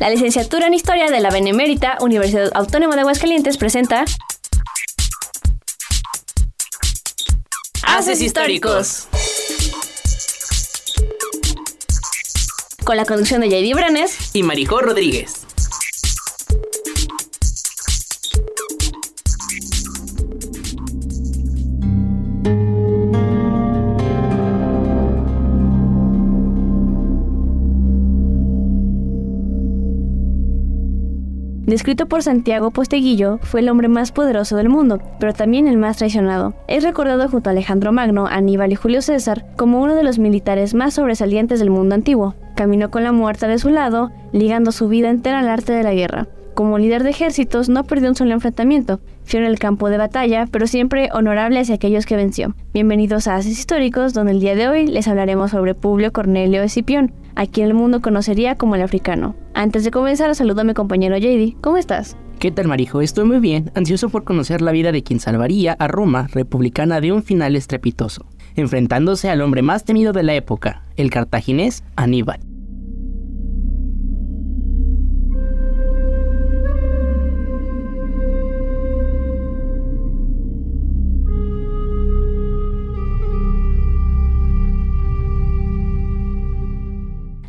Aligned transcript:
La 0.00 0.10
licenciatura 0.10 0.66
en 0.66 0.74
Historia 0.74 1.08
de 1.10 1.20
la 1.20 1.30
Benemérita 1.30 1.98
Universidad 2.00 2.50
Autónoma 2.54 2.96
de 2.96 3.02
Aguascalientes 3.02 3.56
presenta 3.56 4.04
Haces 7.86 8.20
Históricos. 8.20 9.06
Con 12.82 12.96
la 12.96 13.04
conducción 13.04 13.40
de 13.40 13.48
JD 13.48 13.74
Branes 13.74 14.30
y 14.34 14.42
Marijó 14.42 14.80
Rodríguez. 14.80 15.46
Descrito 31.74 32.06
por 32.06 32.22
Santiago 32.22 32.70
Posteguillo, 32.70 33.40
fue 33.42 33.58
el 33.58 33.68
hombre 33.68 33.88
más 33.88 34.12
poderoso 34.12 34.54
del 34.54 34.68
mundo, 34.68 35.00
pero 35.18 35.32
también 35.32 35.66
el 35.66 35.76
más 35.76 35.96
traicionado. 35.96 36.54
Es 36.68 36.84
recordado 36.84 37.28
junto 37.28 37.50
a 37.50 37.52
Alejandro 37.52 37.90
Magno, 37.90 38.28
Aníbal 38.28 38.70
y 38.70 38.76
Julio 38.76 39.02
César 39.02 39.44
como 39.56 39.82
uno 39.82 39.96
de 39.96 40.04
los 40.04 40.20
militares 40.20 40.72
más 40.72 40.94
sobresalientes 40.94 41.58
del 41.58 41.70
mundo 41.70 41.96
antiguo. 41.96 42.36
Caminó 42.54 42.92
con 42.92 43.02
la 43.02 43.10
muerte 43.10 43.48
de 43.48 43.58
su 43.58 43.70
lado, 43.70 44.12
ligando 44.30 44.70
su 44.70 44.86
vida 44.86 45.10
entera 45.10 45.40
al 45.40 45.48
arte 45.48 45.72
de 45.72 45.82
la 45.82 45.94
guerra. 45.94 46.28
Como 46.54 46.78
líder 46.78 47.02
de 47.02 47.10
ejércitos 47.10 47.68
no 47.68 47.82
perdió 47.82 48.08
un 48.08 48.14
solo 48.14 48.34
enfrentamiento, 48.34 49.00
fiel 49.24 49.42
en 49.42 49.50
el 49.50 49.58
campo 49.58 49.90
de 49.90 49.98
batalla, 49.98 50.46
pero 50.48 50.68
siempre 50.68 51.08
honorable 51.12 51.58
hacia 51.58 51.74
aquellos 51.74 52.06
que 52.06 52.14
venció. 52.14 52.54
Bienvenidos 52.72 53.26
a 53.26 53.34
Haces 53.34 53.58
Históricos, 53.58 54.14
donde 54.14 54.30
el 54.30 54.38
día 54.38 54.54
de 54.54 54.68
hoy 54.68 54.86
les 54.86 55.08
hablaremos 55.08 55.50
sobre 55.50 55.74
Publio 55.74 56.12
Cornelio 56.12 56.62
Escipión, 56.62 57.12
a 57.34 57.46
quien 57.46 57.66
el 57.66 57.74
mundo 57.74 58.00
conocería 58.00 58.54
como 58.54 58.76
el 58.76 58.82
africano. 58.82 59.34
Antes 59.54 59.84
de 59.84 59.92
comenzar, 59.92 60.34
saludo 60.34 60.62
a 60.62 60.64
mi 60.64 60.74
compañero 60.74 61.16
JD. 61.16 61.60
¿Cómo 61.60 61.76
estás? 61.76 62.16
¿Qué 62.40 62.50
tal, 62.50 62.66
Marijo? 62.66 63.00
Estoy 63.00 63.24
muy 63.24 63.38
bien, 63.38 63.70
ansioso 63.76 64.08
por 64.08 64.24
conocer 64.24 64.60
la 64.60 64.72
vida 64.72 64.90
de 64.90 65.04
quien 65.04 65.20
salvaría 65.20 65.76
a 65.78 65.86
Roma 65.86 66.26
republicana 66.32 67.00
de 67.00 67.12
un 67.12 67.22
final 67.22 67.54
estrepitoso, 67.54 68.26
enfrentándose 68.56 69.30
al 69.30 69.40
hombre 69.42 69.62
más 69.62 69.84
temido 69.84 70.12
de 70.12 70.24
la 70.24 70.34
época, 70.34 70.82
el 70.96 71.10
cartaginés 71.10 71.84
Aníbal. 71.94 72.40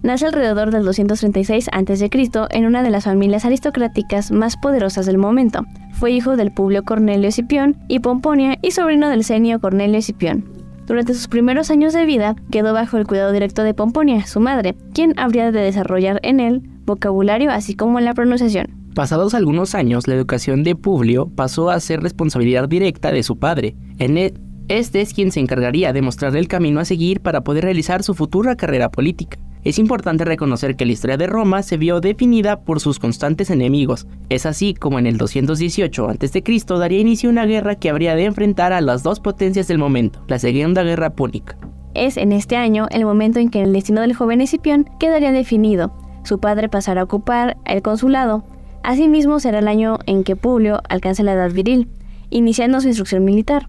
Nace 0.06 0.28
alrededor 0.28 0.70
del 0.70 0.86
236 0.86 1.68
a.C. 1.72 2.10
en 2.52 2.66
una 2.68 2.84
de 2.84 2.92
las 2.92 3.06
familias 3.06 3.44
aristocráticas 3.44 4.30
más 4.30 4.56
poderosas 4.56 5.08
del 5.08 5.18
momento. 5.18 5.66
Fue 5.94 6.12
hijo 6.12 6.38
del 6.38 6.52
Publio 6.52 6.84
Cornelio 6.84 7.28
Escipión 7.28 7.76
y 7.88 8.02
Pomponia 8.02 8.60
y 8.62 8.70
sobrino 8.70 9.10
del 9.10 9.24
Senio 9.24 9.60
Cornelio 9.60 9.98
Escipión. 9.98 10.46
Durante 10.86 11.16
sus 11.16 11.28
primeros 11.28 11.72
años 11.72 11.92
de 11.94 12.06
vida 12.06 12.36
quedó 12.52 12.72
bajo 12.72 12.98
el 12.98 13.08
cuidado 13.08 13.32
directo 13.32 13.64
de 13.64 13.74
Pomponia, 13.74 14.28
su 14.28 14.40
madre, 14.40 14.76
quien 14.94 15.18
habría 15.18 15.52
de 15.52 15.62
desarrollar 15.62 16.20
en 16.22 16.40
él 16.40 16.62
vocabulario 16.86 17.50
así 17.50 17.76
como 17.76 18.00
la 18.00 18.14
pronunciación. 18.14 18.92
Pasados 18.94 19.34
algunos 19.34 19.74
años, 19.74 20.08
la 20.08 20.14
educación 20.14 20.62
de 20.62 20.76
Publio 20.76 21.32
pasó 21.36 21.72
a 21.72 21.80
ser 21.80 22.02
responsabilidad 22.02 22.70
directa 22.70 23.12
de 23.12 23.24
su 23.24 23.40
padre. 23.40 23.76
En 23.98 24.20
e, 24.20 24.36
este 24.68 25.02
es 25.02 25.16
quien 25.16 25.32
se 25.32 25.40
encargaría 25.40 25.94
de 25.94 26.04
mostrarle 26.04 26.38
el 26.38 26.48
camino 26.48 26.80
a 26.80 26.86
seguir 26.86 27.22
para 27.22 27.44
poder 27.44 27.64
realizar 27.64 28.04
su 28.04 28.14
futura 28.14 28.56
carrera 28.56 28.92
política. 28.92 29.40
Es 29.66 29.80
importante 29.80 30.26
reconocer 30.26 30.76
que 30.76 30.86
la 30.86 30.92
historia 30.92 31.18
de 31.18 31.26
Roma 31.26 31.64
se 31.64 31.78
vio 31.78 32.00
definida 32.00 32.62
por 32.62 32.80
sus 32.80 33.00
constantes 33.00 33.50
enemigos. 33.50 34.06
Es 34.30 34.46
así 34.46 34.76
como 34.76 35.00
en 35.00 35.08
el 35.08 35.18
218 35.18 36.08
a.C. 36.08 36.44
daría 36.78 37.00
inicio 37.00 37.30
a 37.30 37.32
una 37.32 37.48
guerra 37.48 37.74
que 37.74 37.90
habría 37.90 38.14
de 38.16 38.26
enfrentar 38.26 38.74
a 38.74 38.82
las 38.82 39.02
dos 39.02 39.20
potencias 39.20 39.68
del 39.68 39.80
momento, 39.80 40.24
la 40.28 40.38
Segunda 40.38 40.84
Guerra 40.84 41.10
Púnica. 41.10 41.58
Es 41.96 42.18
en 42.18 42.32
este 42.32 42.58
año 42.58 42.86
el 42.92 43.06
momento 43.06 43.40
en 43.40 43.50
que 43.50 43.64
el 43.64 43.74
destino 43.74 44.02
del 44.02 44.14
joven 44.14 44.40
Escipión 44.40 44.88
quedaría 45.00 45.32
definido. 45.32 45.92
Su 46.24 46.40
padre 46.40 46.70
pasará 46.70 47.02
a 47.02 47.06
ocupar 47.06 47.58
el 47.66 47.82
consulado. 47.82 48.44
Asimismo 48.84 49.40
será 49.40 49.58
el 49.58 49.68
año 49.68 49.98
en 50.06 50.24
que 50.24 50.36
Publio 50.36 50.80
alcance 50.90 51.24
la 51.24 51.34
edad 51.34 51.52
viril, 51.52 51.88
iniciando 52.30 52.82
su 52.82 52.88
instrucción 52.88 53.26
militar. 53.26 53.68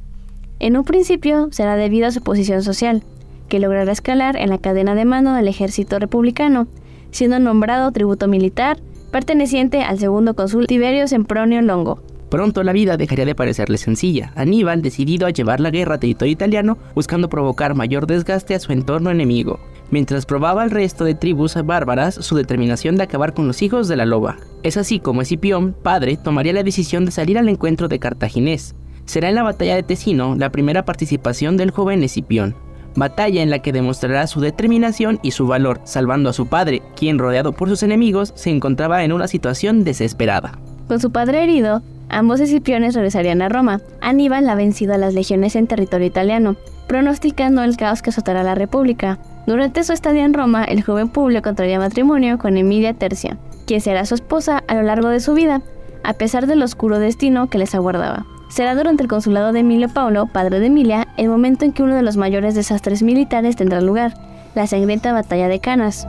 En 0.59 0.77
un 0.77 0.85
principio 0.85 1.49
será 1.53 1.75
debido 1.77 2.07
a 2.07 2.11
su 2.11 2.21
posición 2.21 2.63
social, 2.63 3.03
que 3.49 3.61
logrará 3.61 3.93
escalar 3.93 4.37
en 4.37 4.51
la 4.51 4.59
cadena 4.59 4.95
de 4.95 5.05
mando 5.05 5.33
del 5.33 5.49
ejército 5.49 5.99
republicano, 5.99 6.67
siendo 7.11 7.39
nombrado 7.39 7.91
tributo 7.93 8.29
militar 8.29 8.79
perteneciente 9.11 9.83
al 9.83 9.99
segundo 9.99 10.35
cónsul 10.35 10.67
Tiberio 10.67 11.09
Sempronio 11.09 11.63
Longo. 11.63 12.03
Pronto 12.29 12.65
la 12.65 12.73
vida 12.73 12.97
dejaría 12.97 13.25
de 13.25 13.37
parecerle 13.37 13.79
sencilla. 13.79 14.33
Aníbal, 14.35 14.83
decidido 14.83 15.27
a 15.27 15.31
llevar 15.31 15.61
la 15.61 15.71
guerra 15.71 15.95
a 15.95 16.01
territorio 16.01 16.33
italiano, 16.33 16.77
buscando 16.95 17.29
provocar 17.29 17.75
mayor 17.75 18.07
desgaste 18.07 18.55
a 18.55 18.59
su 18.61 18.73
entorno 18.73 19.11
enemigo, 19.11 19.61
mientras 19.91 20.27
probaba 20.27 20.63
al 20.63 20.71
resto 20.71 21.05
de 21.05 21.15
tribus 21.15 21.55
bárbaras 21.65 22.17
su 22.17 22.35
determinación 22.37 22.97
de 22.97 23.05
acabar 23.05 23.33
con 23.33 23.47
los 23.47 23.63
hijos 23.63 23.87
de 23.87 23.97
la 23.97 24.07
loba. 24.07 24.37
Es 24.65 24.77
así 24.77 24.99
como 24.99 25.23
Escipión, 25.23 25.73
padre, 25.73 26.17
tomaría 26.17 26.53
la 26.53 26.65
decisión 26.65 27.05
de 27.05 27.13
salir 27.13 27.39
al 27.39 27.49
encuentro 27.49 27.87
de 27.87 28.01
Cartaginés. 28.01 28.75
Será 29.05 29.29
en 29.29 29.37
la 29.37 29.45
batalla 29.45 29.77
de 29.77 29.85
Tesino 29.85 30.35
la 30.37 30.51
primera 30.51 30.85
participación 30.85 31.57
del 31.57 31.71
joven 31.71 32.03
Escipión 32.03 32.66
batalla 32.97 33.43
en 33.43 33.51
la 33.51 33.61
que 33.61 33.73
demostrará 33.73 34.27
su 34.27 34.41
determinación 34.41 35.21
y 35.23 35.31
su 35.31 35.47
valor, 35.47 35.81
salvando 35.85 36.31
a 36.31 36.33
su 36.33 36.47
padre, 36.47 36.83
quien 36.97 37.19
rodeado 37.19 37.53
por 37.53 37.69
sus 37.69 37.83
enemigos 37.83 38.33
se 38.35 38.51
encontraba 38.51 39.05
en 39.05 39.13
una 39.13 39.29
situación 39.29 39.85
desesperada. 39.85 40.59
Con 40.89 41.01
su 41.01 41.11
padre 41.13 41.43
herido, 41.43 41.83
ambos 42.09 42.41
escipiones 42.41 42.95
regresarían 42.95 43.43
a 43.43 43.49
Roma. 43.49 43.81
Aníbal 44.01 44.49
ha 44.49 44.55
vencido 44.55 44.95
a 44.95 44.99
las 44.99 45.15
legiones 45.15 45.57
en 45.57 45.67
territorio 45.67 46.07
italiano, 46.07 46.57
pronosticando 46.87 47.63
el 47.63 47.77
caos 47.77 48.03
que 48.03 48.11
azotará 48.11 48.43
la 48.43 48.55
República. 48.55 49.19
Durante 49.47 49.85
su 49.85 49.93
estadía 49.93 50.25
en 50.25 50.35
Roma, 50.35 50.65
el 50.65 50.83
joven 50.83 51.09
Publio 51.09 51.43
contraría 51.43 51.79
matrimonio 51.79 52.39
con 52.39 52.57
Emilia 52.57 52.95
Tercia, 52.95 53.39
quien 53.67 53.81
será 53.81 54.05
su 54.07 54.15
esposa 54.15 54.63
a 54.69 54.75
lo 54.75 54.83
largo 54.83 55.09
de 55.09 55.21
su 55.21 55.35
vida, 55.35 55.63
a 56.05 56.15
pesar 56.15 56.47
del 56.47 56.63
oscuro 56.63 56.99
destino 56.99 57.49
que 57.49 57.59
les 57.59 57.75
aguardaba. 57.75 58.27
Será 58.49 58.75
durante 58.75 59.03
el 59.03 59.09
consulado 59.09 59.53
de 59.53 59.61
Emilio 59.61 59.89
Paulo, 59.89 60.27
padre 60.27 60.61
de 60.61 60.67
Emilia, 60.67 61.09
el 61.17 61.29
momento 61.29 61.65
en 61.65 61.73
que 61.73 61.83
uno 61.83 61.95
de 61.95 62.03
los 62.03 62.17
mayores 62.17 62.55
desastres 62.55 63.03
militares 63.03 63.57
tendrá 63.57 63.81
lugar, 63.81 64.15
la 64.55 64.67
sangrienta 64.67 65.13
batalla 65.13 65.49
de 65.49 65.61
Canas. 65.61 66.07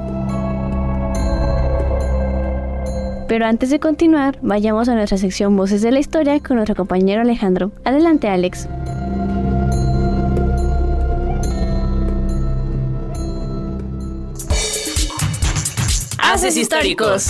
Pero 3.27 3.45
antes 3.45 3.69
de 3.69 3.79
continuar, 3.79 4.39
vayamos 4.41 4.87
a 4.87 4.95
nuestra 4.95 5.17
sección 5.17 5.57
Voces 5.57 5.81
de 5.81 5.91
la 5.91 5.99
Historia 5.99 6.39
con 6.39 6.55
nuestro 6.55 6.75
compañero 6.75 7.21
Alejandro. 7.21 7.71
Adelante, 7.83 8.29
Alex. 8.29 8.69
Haces 16.19 16.55
históricos. 16.55 17.27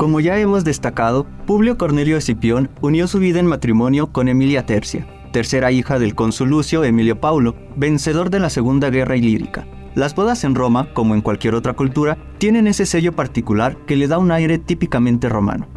Como 0.00 0.20
ya 0.20 0.38
hemos 0.38 0.64
destacado, 0.64 1.26
Publio 1.44 1.76
Cornelio 1.76 2.16
Escipión 2.16 2.70
unió 2.80 3.06
su 3.06 3.18
vida 3.18 3.38
en 3.38 3.44
matrimonio 3.44 4.10
con 4.10 4.28
Emilia 4.28 4.64
Tercia, 4.64 5.06
tercera 5.30 5.72
hija 5.72 5.98
del 5.98 6.14
cónsul 6.14 6.48
Lucio 6.48 6.84
Emilio 6.84 7.20
Paulo, 7.20 7.54
vencedor 7.76 8.30
de 8.30 8.40
la 8.40 8.48
Segunda 8.48 8.88
Guerra 8.88 9.18
Ilírica. 9.18 9.66
Las 9.94 10.14
bodas 10.14 10.42
en 10.44 10.54
Roma, 10.54 10.88
como 10.94 11.14
en 11.14 11.20
cualquier 11.20 11.54
otra 11.54 11.74
cultura, 11.74 12.16
tienen 12.38 12.66
ese 12.66 12.86
sello 12.86 13.12
particular 13.12 13.76
que 13.86 13.96
le 13.96 14.08
da 14.08 14.16
un 14.16 14.32
aire 14.32 14.56
típicamente 14.56 15.28
romano. 15.28 15.68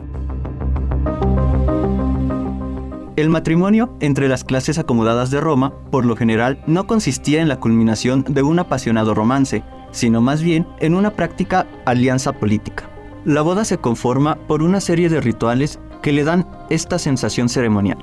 El 3.17 3.27
matrimonio 3.27 3.93
entre 3.99 4.29
las 4.29 4.45
clases 4.45 4.79
acomodadas 4.79 5.31
de 5.31 5.41
Roma, 5.41 5.73
por 5.91 6.05
lo 6.05 6.15
general, 6.15 6.63
no 6.65 6.87
consistía 6.87 7.41
en 7.41 7.49
la 7.49 7.59
culminación 7.59 8.23
de 8.29 8.41
un 8.41 8.57
apasionado 8.57 9.13
romance, 9.13 9.65
sino 9.91 10.21
más 10.21 10.41
bien 10.41 10.65
en 10.79 10.95
una 10.95 11.11
práctica 11.11 11.67
alianza 11.85 12.31
política. 12.31 12.89
La 13.25 13.41
boda 13.41 13.63
se 13.63 13.77
conforma 13.77 14.35
por 14.35 14.61
una 14.61 14.81
serie 14.81 15.07
de 15.07 15.21
rituales 15.21 15.79
que 16.01 16.11
le 16.11 16.25
dan 16.25 16.45
esta 16.69 16.99
sensación 16.99 17.47
ceremonial. 17.47 17.97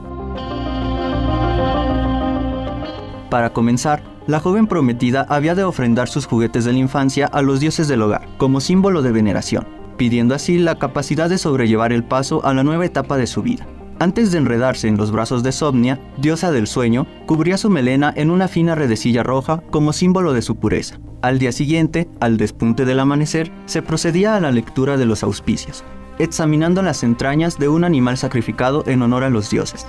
Para 3.29 3.53
comenzar, 3.53 4.03
la 4.27 4.41
joven 4.41 4.67
prometida 4.67 5.27
había 5.29 5.55
de 5.55 5.65
ofrendar 5.65 6.09
sus 6.09 6.25
juguetes 6.25 6.65
de 6.65 6.73
la 6.73 6.79
infancia 6.79 7.27
a 7.27 7.43
los 7.43 7.61
dioses 7.61 7.87
del 7.87 8.01
hogar, 8.01 8.27
como 8.39 8.61
símbolo 8.61 9.03
de 9.03 9.13
veneración, 9.13 9.69
pidiendo 9.99 10.35
así 10.35 10.59
la 10.59 10.79
capacidad 10.79 11.29
de 11.29 11.37
sobrellevar 11.37 11.93
el 11.93 12.03
paso 12.03 12.45
a 12.45 12.55
la 12.55 12.65
nueva 12.65 12.87
etapa 12.87 13.19
de 13.19 13.27
su 13.27 13.43
vida. 13.43 13.67
Antes 14.03 14.33
de 14.33 14.39
enredarse 14.39 14.89
en 14.89 14.97
los 14.97 15.11
brazos 15.11 15.43
de 15.43 15.53
Somnia, 15.53 16.01
diosa 16.17 16.51
del 16.51 16.67
sueño, 16.67 17.07
cubría 17.27 17.59
su 17.59 17.69
melena 17.69 18.11
en 18.17 18.31
una 18.31 18.49
fina 18.49 18.75
redecilla 18.75 19.23
roja 19.23 19.63
como 19.71 19.93
símbolo 19.93 20.33
de 20.33 20.41
su 20.41 20.57
pureza. 20.57 20.99
Al 21.21 21.39
día 21.39 21.53
siguiente, 21.53 22.09
al 22.19 22.39
despunte 22.39 22.87
del 22.87 22.99
amanecer, 22.99 23.53
se 23.67 23.83
procedía 23.83 24.37
a 24.37 24.41
la 24.41 24.53
lectura 24.53 24.97
de 24.97 25.05
los 25.05 25.23
auspicios, 25.23 25.85
examinando 26.19 26.81
las 26.81 27.03
entrañas 27.03 27.59
de 27.59 27.69
un 27.69 27.85
animal 27.85 28.17
sacrificado 28.17 28.85
en 28.87 29.03
honor 29.03 29.23
a 29.23 29.29
los 29.29 29.51
dioses. 29.51 29.87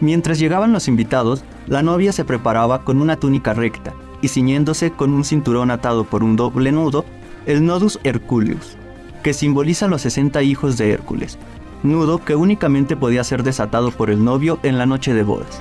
Mientras 0.00 0.38
llegaban 0.38 0.74
los 0.74 0.86
invitados, 0.86 1.44
la 1.66 1.82
novia 1.82 2.12
se 2.12 2.26
preparaba 2.26 2.84
con 2.84 3.00
una 3.00 3.16
túnica 3.16 3.54
recta 3.54 3.94
y 4.20 4.28
ciñéndose 4.28 4.90
con 4.90 5.14
un 5.14 5.24
cinturón 5.24 5.70
atado 5.70 6.04
por 6.04 6.22
un 6.22 6.36
doble 6.36 6.72
nudo, 6.72 7.06
el 7.46 7.64
nodus 7.64 7.98
Herculeus, 8.04 8.76
que 9.22 9.34
simboliza 9.34 9.88
los 9.88 10.02
60 10.02 10.42
hijos 10.42 10.76
de 10.76 10.92
Hércules, 10.92 11.38
nudo 11.82 12.18
que 12.24 12.34
únicamente 12.34 12.96
podía 12.96 13.24
ser 13.24 13.42
desatado 13.42 13.90
por 13.90 14.10
el 14.10 14.24
novio 14.24 14.58
en 14.62 14.78
la 14.78 14.86
noche 14.86 15.14
de 15.14 15.22
bodas. 15.22 15.60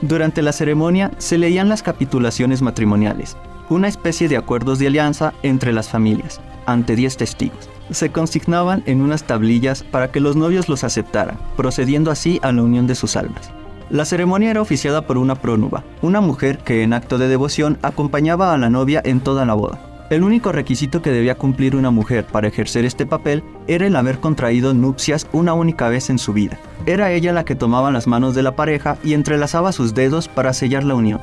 Durante 0.00 0.42
la 0.42 0.52
ceremonia 0.52 1.10
se 1.18 1.38
leían 1.38 1.68
las 1.68 1.82
capitulaciones 1.82 2.62
matrimoniales, 2.62 3.36
una 3.68 3.88
especie 3.88 4.28
de 4.28 4.36
acuerdos 4.36 4.78
de 4.78 4.86
alianza 4.86 5.34
entre 5.42 5.72
las 5.72 5.88
familias, 5.88 6.40
ante 6.66 6.94
10 6.96 7.16
testigos. 7.16 7.68
Se 7.90 8.10
consignaban 8.10 8.82
en 8.86 9.00
unas 9.00 9.24
tablillas 9.24 9.82
para 9.82 10.10
que 10.10 10.20
los 10.20 10.36
novios 10.36 10.68
los 10.68 10.84
aceptaran, 10.84 11.38
procediendo 11.56 12.10
así 12.10 12.38
a 12.42 12.52
la 12.52 12.62
unión 12.62 12.86
de 12.86 12.94
sus 12.94 13.16
almas. 13.16 13.50
La 13.90 14.04
ceremonia 14.04 14.50
era 14.50 14.60
oficiada 14.60 15.06
por 15.06 15.16
una 15.16 15.34
prónuba, 15.34 15.82
una 16.02 16.20
mujer 16.20 16.58
que 16.58 16.82
en 16.82 16.92
acto 16.92 17.16
de 17.16 17.26
devoción 17.26 17.78
acompañaba 17.82 18.52
a 18.52 18.58
la 18.58 18.68
novia 18.68 19.00
en 19.04 19.20
toda 19.20 19.46
la 19.46 19.54
boda. 19.54 19.80
El 20.10 20.22
único 20.22 20.52
requisito 20.52 21.02
que 21.02 21.10
debía 21.10 21.34
cumplir 21.34 21.76
una 21.76 21.90
mujer 21.90 22.24
para 22.24 22.48
ejercer 22.48 22.86
este 22.86 23.04
papel 23.04 23.44
era 23.66 23.86
el 23.86 23.94
haber 23.94 24.20
contraído 24.20 24.72
nupcias 24.72 25.26
una 25.32 25.52
única 25.52 25.90
vez 25.90 26.08
en 26.08 26.18
su 26.18 26.32
vida. 26.32 26.58
Era 26.86 27.12
ella 27.12 27.34
la 27.34 27.44
que 27.44 27.54
tomaba 27.54 27.90
las 27.90 28.06
manos 28.06 28.34
de 28.34 28.42
la 28.42 28.56
pareja 28.56 28.96
y 29.04 29.12
entrelazaba 29.12 29.70
sus 29.70 29.92
dedos 29.92 30.26
para 30.26 30.54
sellar 30.54 30.84
la 30.84 30.94
unión. 30.94 31.20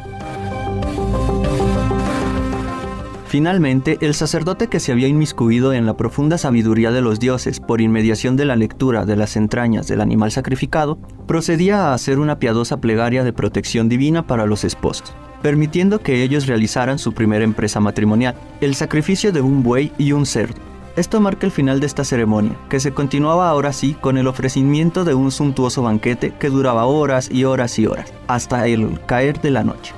Finalmente, 3.35 3.97
el 3.99 4.13
sacerdote 4.13 4.67
que 4.67 4.79
se 4.79 4.93
había 4.93 5.09
inmiscuido 5.09 5.73
en 5.73 5.85
la 5.85 5.97
profunda 5.97 6.37
sabiduría 6.37 6.91
de 6.91 7.01
los 7.01 7.19
dioses 7.19 7.59
por 7.59 7.81
inmediación 7.81 8.37
de 8.37 8.45
la 8.45 8.55
lectura 8.55 9.05
de 9.05 9.17
las 9.17 9.35
entrañas 9.35 9.89
del 9.89 9.99
animal 9.99 10.31
sacrificado, 10.31 10.97
procedía 11.27 11.89
a 11.89 11.93
hacer 11.93 12.19
una 12.19 12.39
piadosa 12.39 12.79
plegaria 12.79 13.25
de 13.25 13.33
protección 13.33 13.89
divina 13.89 14.25
para 14.25 14.45
los 14.45 14.63
esposos, 14.63 15.13
permitiendo 15.41 15.99
que 15.99 16.23
ellos 16.23 16.47
realizaran 16.47 16.97
su 16.97 17.11
primera 17.11 17.43
empresa 17.43 17.81
matrimonial, 17.81 18.35
el 18.61 18.73
sacrificio 18.73 19.33
de 19.33 19.41
un 19.41 19.63
buey 19.63 19.91
y 19.97 20.13
un 20.13 20.25
cerdo. 20.25 20.61
Esto 20.95 21.19
marca 21.19 21.45
el 21.45 21.51
final 21.51 21.81
de 21.81 21.87
esta 21.87 22.05
ceremonia, 22.05 22.55
que 22.69 22.79
se 22.79 22.93
continuaba 22.93 23.49
ahora 23.49 23.73
sí 23.73 23.97
con 23.99 24.17
el 24.17 24.27
ofrecimiento 24.27 25.03
de 25.03 25.13
un 25.13 25.29
suntuoso 25.29 25.83
banquete 25.83 26.33
que 26.39 26.47
duraba 26.47 26.85
horas 26.85 27.29
y 27.29 27.43
horas 27.43 27.77
y 27.79 27.85
horas, 27.85 28.13
hasta 28.27 28.65
el 28.65 28.97
caer 29.05 29.41
de 29.41 29.51
la 29.51 29.65
noche. 29.65 29.93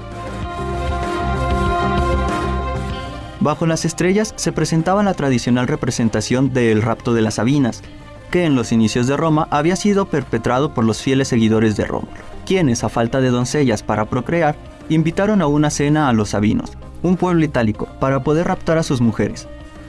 Bajo 3.47 3.65
las 3.65 3.85
estrellas 3.85 4.33
se 4.35 4.51
presentaba 4.51 5.03
la 5.03 5.13
tradicional 5.13 5.69
representación 5.69 6.51
del 6.51 6.81
rapto 6.81 7.13
de 7.13 7.21
las 7.21 7.35
Sabinas, 7.35 7.81
que 8.29 8.43
en 8.43 8.57
los 8.57 8.73
inicios 8.73 9.07
de 9.07 9.15
Roma 9.15 9.47
había 9.51 9.77
sido 9.77 10.09
perpetrado 10.09 10.73
por 10.73 10.83
los 10.83 11.01
fieles 11.01 11.29
seguidores 11.29 11.77
de 11.77 11.85
Rómulo, 11.85 12.11
quienes, 12.45 12.83
a 12.83 12.89
falta 12.89 13.21
de 13.21 13.29
doncellas 13.29 13.83
para 13.83 14.03
procrear, 14.03 14.57
invitaron 14.89 15.41
a 15.41 15.47
una 15.47 15.69
cena 15.69 16.09
a 16.09 16.13
los 16.13 16.31
Sabinos, 16.31 16.71
un 17.03 17.15
pueblo 17.15 17.45
itálico, 17.45 17.87
para 18.01 18.21
poder 18.21 18.47
raptar 18.47 18.79
a 18.79 18.83
sus 18.83 18.99
mujeres, 18.99 19.47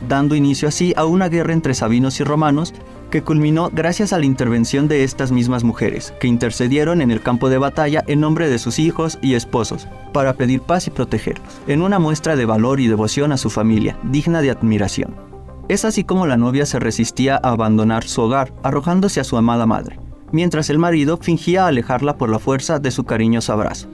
dando 0.08 0.36
inicio 0.36 0.68
así 0.68 0.94
a 0.96 1.04
una 1.04 1.28
guerra 1.28 1.52
entre 1.52 1.74
sabinos 1.74 2.20
y 2.20 2.22
romanos 2.22 2.72
que 3.10 3.22
culminó 3.22 3.70
gracias 3.72 4.12
a 4.12 4.18
la 4.18 4.26
intervención 4.26 4.88
de 4.88 5.04
estas 5.04 5.32
mismas 5.32 5.64
mujeres, 5.64 6.12
que 6.20 6.26
intercedieron 6.26 7.00
en 7.00 7.10
el 7.10 7.22
campo 7.22 7.48
de 7.48 7.58
batalla 7.58 8.04
en 8.06 8.20
nombre 8.20 8.48
de 8.48 8.58
sus 8.58 8.78
hijos 8.78 9.18
y 9.22 9.34
esposos, 9.34 9.88
para 10.12 10.34
pedir 10.34 10.60
paz 10.60 10.86
y 10.86 10.90
protegerlos, 10.90 11.60
en 11.66 11.82
una 11.82 11.98
muestra 11.98 12.36
de 12.36 12.44
valor 12.44 12.80
y 12.80 12.86
devoción 12.86 13.32
a 13.32 13.38
su 13.38 13.50
familia, 13.50 13.98
digna 14.02 14.42
de 14.42 14.50
admiración. 14.50 15.14
Es 15.68 15.84
así 15.84 16.04
como 16.04 16.26
la 16.26 16.36
novia 16.36 16.66
se 16.66 16.78
resistía 16.78 17.36
a 17.36 17.50
abandonar 17.50 18.04
su 18.04 18.22
hogar, 18.22 18.52
arrojándose 18.62 19.20
a 19.20 19.24
su 19.24 19.36
amada 19.36 19.66
madre, 19.66 19.98
mientras 20.32 20.70
el 20.70 20.78
marido 20.78 21.16
fingía 21.18 21.66
alejarla 21.66 22.16
por 22.16 22.30
la 22.30 22.38
fuerza 22.38 22.78
de 22.78 22.90
su 22.90 23.04
cariñoso 23.04 23.52
abrazo. 23.52 23.88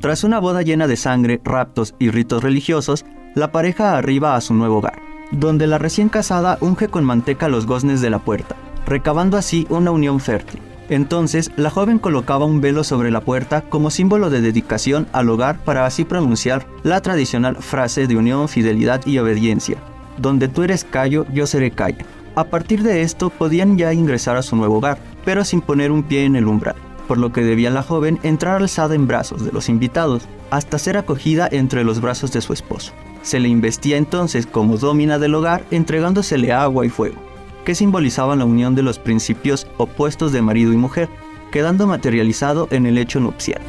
Tras 0.00 0.24
una 0.24 0.40
boda 0.40 0.62
llena 0.62 0.88
de 0.88 0.96
sangre, 0.96 1.40
raptos 1.44 1.94
y 1.98 2.10
ritos 2.10 2.42
religiosos, 2.42 3.04
la 3.34 3.52
pareja 3.52 3.96
arriba 3.96 4.34
a 4.34 4.40
su 4.40 4.52
nuevo 4.52 4.78
hogar, 4.78 5.11
donde 5.32 5.66
la 5.66 5.78
recién 5.78 6.08
casada 6.08 6.58
unge 6.60 6.86
con 6.88 7.04
manteca 7.04 7.48
los 7.48 7.66
goznes 7.66 8.00
de 8.00 8.10
la 8.10 8.20
puerta, 8.20 8.54
recabando 8.86 9.36
así 9.36 9.66
una 9.70 9.90
unión 9.90 10.20
fértil. 10.20 10.60
Entonces, 10.88 11.50
la 11.56 11.70
joven 11.70 11.98
colocaba 11.98 12.44
un 12.44 12.60
velo 12.60 12.84
sobre 12.84 13.10
la 13.10 13.22
puerta 13.22 13.62
como 13.62 13.90
símbolo 13.90 14.30
de 14.30 14.40
dedicación 14.40 15.08
al 15.12 15.28
hogar 15.30 15.58
para 15.64 15.86
así 15.86 16.04
pronunciar 16.04 16.66
la 16.82 17.00
tradicional 17.00 17.56
frase 17.56 18.06
de 18.06 18.16
unión, 18.16 18.48
fidelidad 18.48 19.04
y 19.06 19.18
obediencia, 19.18 19.78
donde 20.18 20.48
tú 20.48 20.62
eres 20.62 20.84
callo, 20.84 21.26
yo 21.32 21.46
seré 21.46 21.70
calla. 21.70 22.04
A 22.34 22.44
partir 22.44 22.82
de 22.82 23.02
esto 23.02 23.30
podían 23.30 23.76
ya 23.76 23.92
ingresar 23.92 24.36
a 24.36 24.42
su 24.42 24.54
nuevo 24.54 24.76
hogar, 24.76 24.98
pero 25.24 25.44
sin 25.44 25.60
poner 25.60 25.90
un 25.90 26.02
pie 26.02 26.24
en 26.24 26.36
el 26.36 26.46
umbral 26.46 26.76
por 27.12 27.18
lo 27.18 27.30
que 27.30 27.42
debía 27.42 27.68
la 27.68 27.82
joven 27.82 28.18
entrar 28.22 28.62
alzada 28.62 28.94
en 28.94 29.06
brazos 29.06 29.44
de 29.44 29.52
los 29.52 29.68
invitados 29.68 30.22
hasta 30.50 30.78
ser 30.78 30.96
acogida 30.96 31.46
entre 31.50 31.84
los 31.84 32.00
brazos 32.00 32.32
de 32.32 32.40
su 32.40 32.54
esposo. 32.54 32.92
Se 33.22 33.40
le 33.40 33.48
investía 33.48 33.96
entonces 33.96 34.46
como 34.46 34.76
domina 34.76 35.18
del 35.18 35.34
hogar 35.34 35.64
entregándosele 35.70 36.52
agua 36.52 36.84
y 36.84 36.88
fuego, 36.88 37.16
que 37.64 37.74
simbolizaban 37.74 38.40
la 38.40 38.44
unión 38.44 38.74
de 38.74 38.82
los 38.82 38.98
principios 38.98 39.66
opuestos 39.76 40.32
de 40.32 40.42
marido 40.42 40.72
y 40.72 40.76
mujer, 40.76 41.08
quedando 41.50 41.86
materializado 41.86 42.68
en 42.70 42.86
el 42.86 42.98
hecho 42.98 43.20
nupcial. 43.20 43.60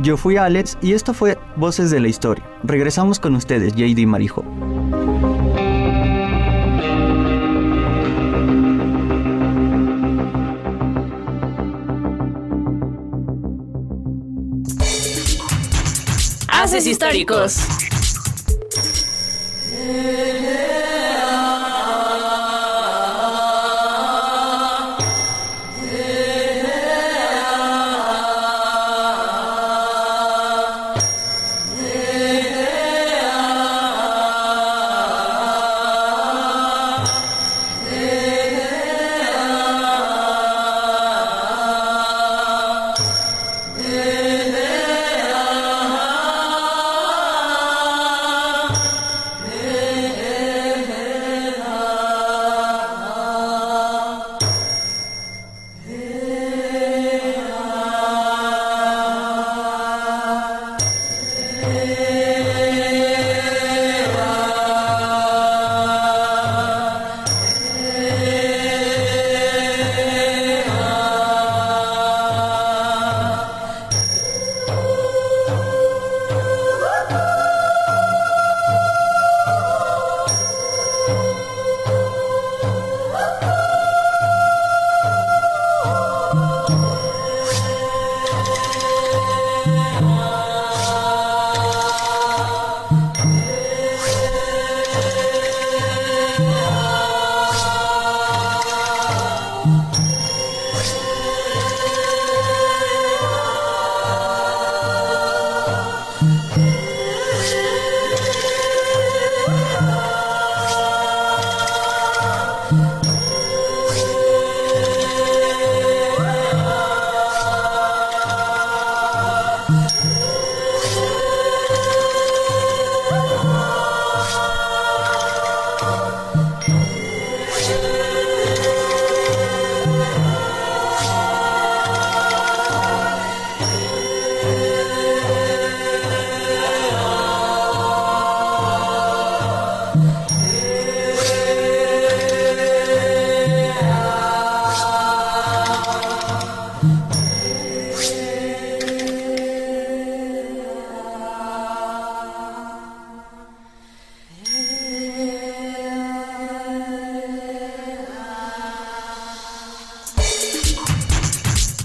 Yo 0.00 0.16
fui 0.16 0.36
Alex 0.36 0.78
y 0.82 0.94
esto 0.94 1.14
fue 1.14 1.38
Voces 1.54 1.92
de 1.92 2.00
la 2.00 2.08
Historia. 2.08 2.44
Regresamos 2.64 3.20
con 3.20 3.36
ustedes, 3.36 3.74
JD 3.76 4.04
Marijo. 4.06 4.44
Históricos. 16.86 17.56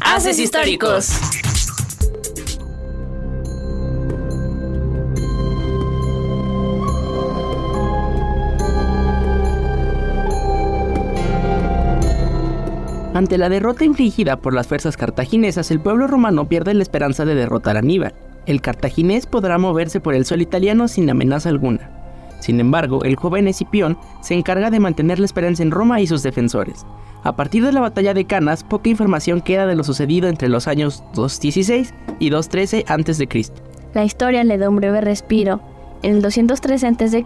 Enlaces 0.07 0.39
históricos. 0.39 1.09
Ante 13.13 13.37
la 13.37 13.49
derrota 13.49 13.83
infligida 13.83 14.37
por 14.37 14.53
las 14.53 14.67
fuerzas 14.67 14.95
cartaginesas, 14.95 15.71
el 15.71 15.81
pueblo 15.81 16.07
romano 16.07 16.47
pierde 16.47 16.73
la 16.73 16.83
esperanza 16.83 17.25
de 17.25 17.35
derrotar 17.35 17.75
a 17.75 17.79
Aníbal. 17.79 18.13
El 18.45 18.61
cartaginés 18.61 19.25
podrá 19.25 19.57
moverse 19.57 19.99
por 19.99 20.13
el 20.15 20.25
suelo 20.25 20.43
italiano 20.43 20.87
sin 20.87 21.09
amenaza 21.09 21.49
alguna. 21.49 21.96
Sin 22.39 22.59
embargo, 22.59 23.03
el 23.03 23.15
joven 23.15 23.47
Escipión 23.47 23.97
se 24.21 24.35
encarga 24.35 24.69
de 24.69 24.79
mantener 24.79 25.19
la 25.19 25.25
esperanza 25.25 25.63
en 25.63 25.71
Roma 25.71 26.01
y 26.01 26.07
sus 26.07 26.23
defensores. 26.23 26.85
A 27.23 27.35
partir 27.35 27.65
de 27.65 27.71
la 27.71 27.81
batalla 27.81 28.13
de 28.13 28.25
Canas, 28.25 28.63
poca 28.63 28.89
información 28.89 29.41
queda 29.41 29.65
de 29.65 29.75
lo 29.75 29.83
sucedido 29.83 30.29
entre 30.29 30.49
los 30.49 30.67
años 30.67 31.03
216 31.13 31.93
y 32.19 32.29
213 32.29 32.85
a.C. 32.87 33.51
La 33.93 34.05
historia 34.05 34.43
le 34.43 34.57
da 34.57 34.69
un 34.69 34.75
breve 34.75 35.01
respiro. 35.01 35.61
En 36.03 36.15
el 36.15 36.21
213 36.21 36.87
a.C., 36.87 37.23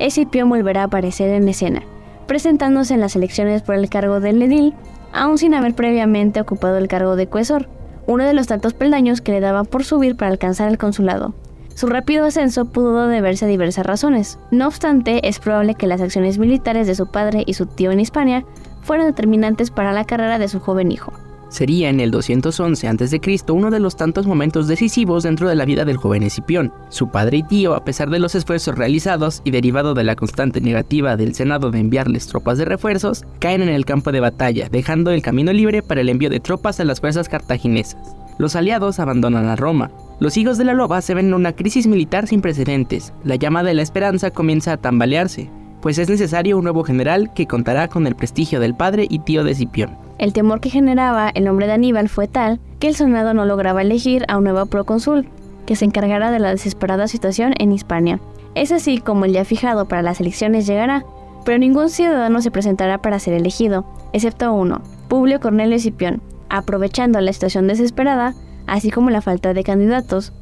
Escipión 0.00 0.48
volverá 0.48 0.82
a 0.82 0.84
aparecer 0.86 1.30
en 1.30 1.48
escena, 1.48 1.82
presentándose 2.26 2.94
en 2.94 3.00
las 3.00 3.14
elecciones 3.14 3.62
por 3.62 3.76
el 3.76 3.88
cargo 3.88 4.18
del 4.18 4.42
edil 4.42 4.74
aún 5.14 5.38
sin 5.38 5.54
haber 5.54 5.74
previamente 5.74 6.40
ocupado 6.40 6.76
el 6.76 6.88
cargo 6.88 7.16
de 7.16 7.28
coesor, 7.28 7.68
uno 8.06 8.24
de 8.24 8.34
los 8.34 8.48
tantos 8.48 8.74
peldaños 8.74 9.20
que 9.20 9.32
le 9.32 9.40
daba 9.40 9.64
por 9.64 9.84
subir 9.84 10.16
para 10.16 10.30
alcanzar 10.30 10.68
el 10.68 10.76
consulado. 10.76 11.34
Su 11.74 11.86
rápido 11.88 12.26
ascenso 12.26 12.66
pudo 12.66 13.08
deberse 13.08 13.44
a 13.44 13.48
diversas 13.48 13.84
razones. 13.84 14.38
No 14.50 14.66
obstante, 14.66 15.28
es 15.28 15.38
probable 15.38 15.74
que 15.74 15.86
las 15.86 16.00
acciones 16.00 16.38
militares 16.38 16.86
de 16.86 16.94
su 16.94 17.06
padre 17.06 17.42
y 17.46 17.54
su 17.54 17.66
tío 17.66 17.90
en 17.90 18.00
Hispania 18.00 18.44
fueron 18.82 19.06
determinantes 19.06 19.70
para 19.70 19.92
la 19.92 20.04
carrera 20.04 20.38
de 20.38 20.48
su 20.48 20.60
joven 20.60 20.92
hijo 20.92 21.12
sería 21.54 21.88
en 21.88 22.00
el 22.00 22.10
211 22.10 22.88
a.C. 22.88 23.20
uno 23.52 23.70
de 23.70 23.78
los 23.78 23.96
tantos 23.96 24.26
momentos 24.26 24.66
decisivos 24.66 25.22
dentro 25.22 25.48
de 25.48 25.54
la 25.54 25.64
vida 25.64 25.84
del 25.84 25.96
joven 25.96 26.24
Escipión. 26.24 26.72
Su 26.88 27.10
padre 27.10 27.38
y 27.38 27.42
tío, 27.44 27.74
a 27.74 27.84
pesar 27.84 28.10
de 28.10 28.18
los 28.18 28.34
esfuerzos 28.34 28.76
realizados 28.76 29.40
y 29.44 29.52
derivado 29.52 29.94
de 29.94 30.02
la 30.02 30.16
constante 30.16 30.60
negativa 30.60 31.16
del 31.16 31.34
Senado 31.34 31.70
de 31.70 31.78
enviarles 31.78 32.26
tropas 32.26 32.58
de 32.58 32.64
refuerzos, 32.64 33.24
caen 33.38 33.62
en 33.62 33.68
el 33.68 33.84
campo 33.84 34.10
de 34.10 34.20
batalla, 34.20 34.68
dejando 34.68 35.12
el 35.12 35.22
camino 35.22 35.52
libre 35.52 35.82
para 35.82 36.00
el 36.00 36.08
envío 36.08 36.28
de 36.28 36.40
tropas 36.40 36.80
a 36.80 36.84
las 36.84 37.00
fuerzas 37.00 37.28
cartaginesas. 37.28 38.16
Los 38.38 38.56
aliados 38.56 38.98
abandonan 38.98 39.46
a 39.46 39.54
Roma. 39.54 39.92
Los 40.20 40.36
hijos 40.36 40.58
de 40.58 40.64
la 40.64 40.74
loba 40.74 41.00
se 41.00 41.14
ven 41.14 41.26
en 41.26 41.34
una 41.34 41.54
crisis 41.54 41.86
militar 41.86 42.28
sin 42.28 42.40
precedentes. 42.40 43.12
La 43.24 43.34
llama 43.34 43.62
de 43.62 43.74
la 43.74 43.82
esperanza 43.82 44.30
comienza 44.30 44.72
a 44.72 44.76
tambalearse, 44.76 45.50
pues 45.82 45.98
es 45.98 46.08
necesario 46.08 46.56
un 46.56 46.64
nuevo 46.64 46.84
general 46.84 47.32
que 47.34 47.46
contará 47.46 47.88
con 47.88 48.06
el 48.06 48.14
prestigio 48.14 48.60
del 48.60 48.74
padre 48.74 49.06
y 49.10 49.18
tío 49.18 49.44
de 49.44 49.50
Escipión. 49.50 49.98
El 50.18 50.32
temor 50.32 50.60
que 50.60 50.70
generaba 50.70 51.30
el 51.34 51.44
nombre 51.44 51.66
de 51.66 51.72
Aníbal 51.72 52.08
fue 52.08 52.28
tal 52.28 52.60
que 52.78 52.88
el 52.88 52.94
Senado 52.94 53.34
no 53.34 53.44
lograba 53.44 53.82
elegir 53.82 54.24
a 54.28 54.38
un 54.38 54.44
nuevo 54.44 54.66
procónsul 54.66 55.26
que 55.66 55.76
se 55.76 55.84
encargara 55.84 56.30
de 56.30 56.38
la 56.38 56.50
desesperada 56.50 57.08
situación 57.08 57.54
en 57.58 57.72
Hispania. 57.72 58.20
Es 58.54 58.70
así 58.70 58.98
como 58.98 59.24
el 59.24 59.32
día 59.32 59.44
fijado 59.44 59.86
para 59.86 60.02
las 60.02 60.20
elecciones 60.20 60.66
llegará, 60.66 61.04
pero 61.44 61.58
ningún 61.58 61.90
ciudadano 61.90 62.40
se 62.40 62.50
presentará 62.50 62.98
para 62.98 63.18
ser 63.18 63.34
elegido, 63.34 63.84
excepto 64.12 64.52
uno, 64.52 64.80
Publio 65.08 65.40
Cornelio 65.40 65.76
Escipión. 65.76 66.22
Aprovechando 66.48 67.20
la 67.20 67.32
situación 67.32 67.66
desesperada, 67.66 68.34
así 68.66 68.90
como 68.90 69.10
la 69.10 69.20
falta 69.20 69.54
de 69.54 69.64
candidatos, 69.64 70.32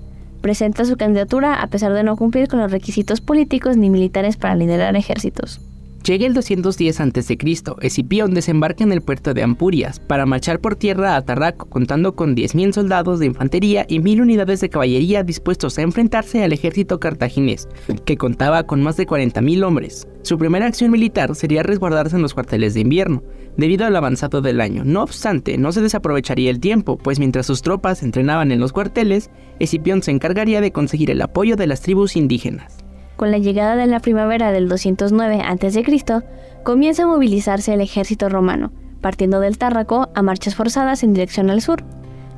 presenta 0.40 0.84
su 0.84 0.96
candidatura 0.96 1.62
a 1.62 1.68
pesar 1.68 1.92
de 1.94 2.02
no 2.02 2.16
cumplir 2.16 2.48
con 2.48 2.60
los 2.60 2.70
requisitos 2.70 3.20
políticos 3.20 3.76
ni 3.76 3.90
militares 3.90 4.36
para 4.36 4.56
liderar 4.56 4.96
ejércitos. 4.96 5.60
Llega 6.04 6.26
el 6.26 6.34
210 6.34 7.00
a.C., 7.00 7.38
Escipión 7.80 8.34
desembarca 8.34 8.82
en 8.82 8.90
el 8.90 9.02
puerto 9.02 9.34
de 9.34 9.44
Ampurias 9.44 10.00
para 10.00 10.26
marchar 10.26 10.58
por 10.58 10.74
tierra 10.74 11.14
a 11.14 11.22
Tarraco, 11.22 11.66
contando 11.66 12.16
con 12.16 12.34
10.000 12.34 12.72
soldados 12.72 13.20
de 13.20 13.26
infantería 13.26 13.86
y 13.88 14.00
1.000 14.00 14.22
unidades 14.22 14.60
de 14.60 14.68
caballería 14.68 15.22
dispuestos 15.22 15.78
a 15.78 15.82
enfrentarse 15.82 16.42
al 16.42 16.52
ejército 16.52 16.98
cartaginés, 16.98 17.68
que 18.04 18.16
contaba 18.16 18.64
con 18.64 18.82
más 18.82 18.96
de 18.96 19.06
40.000 19.06 19.64
hombres. 19.64 20.08
Su 20.22 20.38
primera 20.38 20.66
acción 20.66 20.90
militar 20.90 21.36
sería 21.36 21.62
resguardarse 21.62 22.16
en 22.16 22.22
los 22.22 22.34
cuarteles 22.34 22.74
de 22.74 22.80
invierno, 22.80 23.22
debido 23.56 23.86
al 23.86 23.96
avanzado 23.96 24.40
del 24.40 24.60
año. 24.60 24.82
No 24.84 25.02
obstante, 25.02 25.58
no 25.58 25.72
se 25.72 25.80
desaprovecharía 25.80 26.50
el 26.50 26.60
tiempo, 26.60 26.98
pues 26.98 27.18
mientras 27.18 27.46
sus 27.46 27.62
tropas 27.62 28.02
entrenaban 28.02 28.52
en 28.52 28.60
los 28.60 28.72
cuarteles, 28.72 29.30
Escipión 29.58 30.02
se 30.02 30.10
encargaría 30.10 30.60
de 30.60 30.72
conseguir 30.72 31.10
el 31.10 31.22
apoyo 31.22 31.56
de 31.56 31.66
las 31.66 31.80
tribus 31.80 32.16
indígenas. 32.16 32.78
Con 33.16 33.30
la 33.30 33.38
llegada 33.38 33.76
de 33.76 33.86
la 33.86 34.00
primavera 34.00 34.52
del 34.52 34.68
209 34.68 35.42
a.C., 35.42 36.22
comienza 36.64 37.04
a 37.04 37.06
movilizarse 37.06 37.74
el 37.74 37.80
ejército 37.80 38.28
romano, 38.28 38.72
partiendo 39.00 39.40
del 39.40 39.58
Tárraco 39.58 40.08
a 40.14 40.22
marchas 40.22 40.54
forzadas 40.54 41.02
en 41.02 41.12
dirección 41.12 41.50
al 41.50 41.60
sur, 41.60 41.84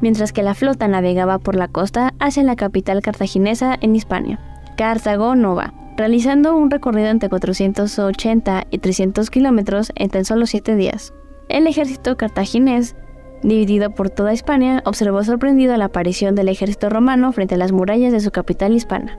mientras 0.00 0.32
que 0.32 0.42
la 0.42 0.54
flota 0.54 0.88
navegaba 0.88 1.38
por 1.38 1.54
la 1.54 1.68
costa 1.68 2.14
hacia 2.18 2.42
la 2.42 2.56
capital 2.56 3.00
cartaginesa 3.02 3.76
en 3.80 3.94
Hispania, 3.94 4.40
Cartago 4.76 5.36
Nova, 5.36 5.72
realizando 5.96 6.56
un 6.56 6.70
recorrido 6.70 7.08
entre 7.08 7.28
480 7.28 8.66
y 8.70 8.78
300 8.78 9.30
kilómetros 9.30 9.92
en 9.94 10.10
tan 10.10 10.24
solo 10.24 10.46
7 10.46 10.76
días. 10.76 11.12
El 11.48 11.66
ejército 11.66 12.16
cartaginés, 12.16 12.96
dividido 13.42 13.90
por 13.90 14.10
toda 14.10 14.32
Hispania, 14.32 14.82
observó 14.86 15.22
sorprendido 15.22 15.76
la 15.76 15.86
aparición 15.86 16.34
del 16.34 16.48
ejército 16.48 16.88
romano 16.88 17.32
frente 17.32 17.54
a 17.54 17.58
las 17.58 17.72
murallas 17.72 18.12
de 18.12 18.20
su 18.20 18.30
capital 18.30 18.74
hispana. 18.74 19.18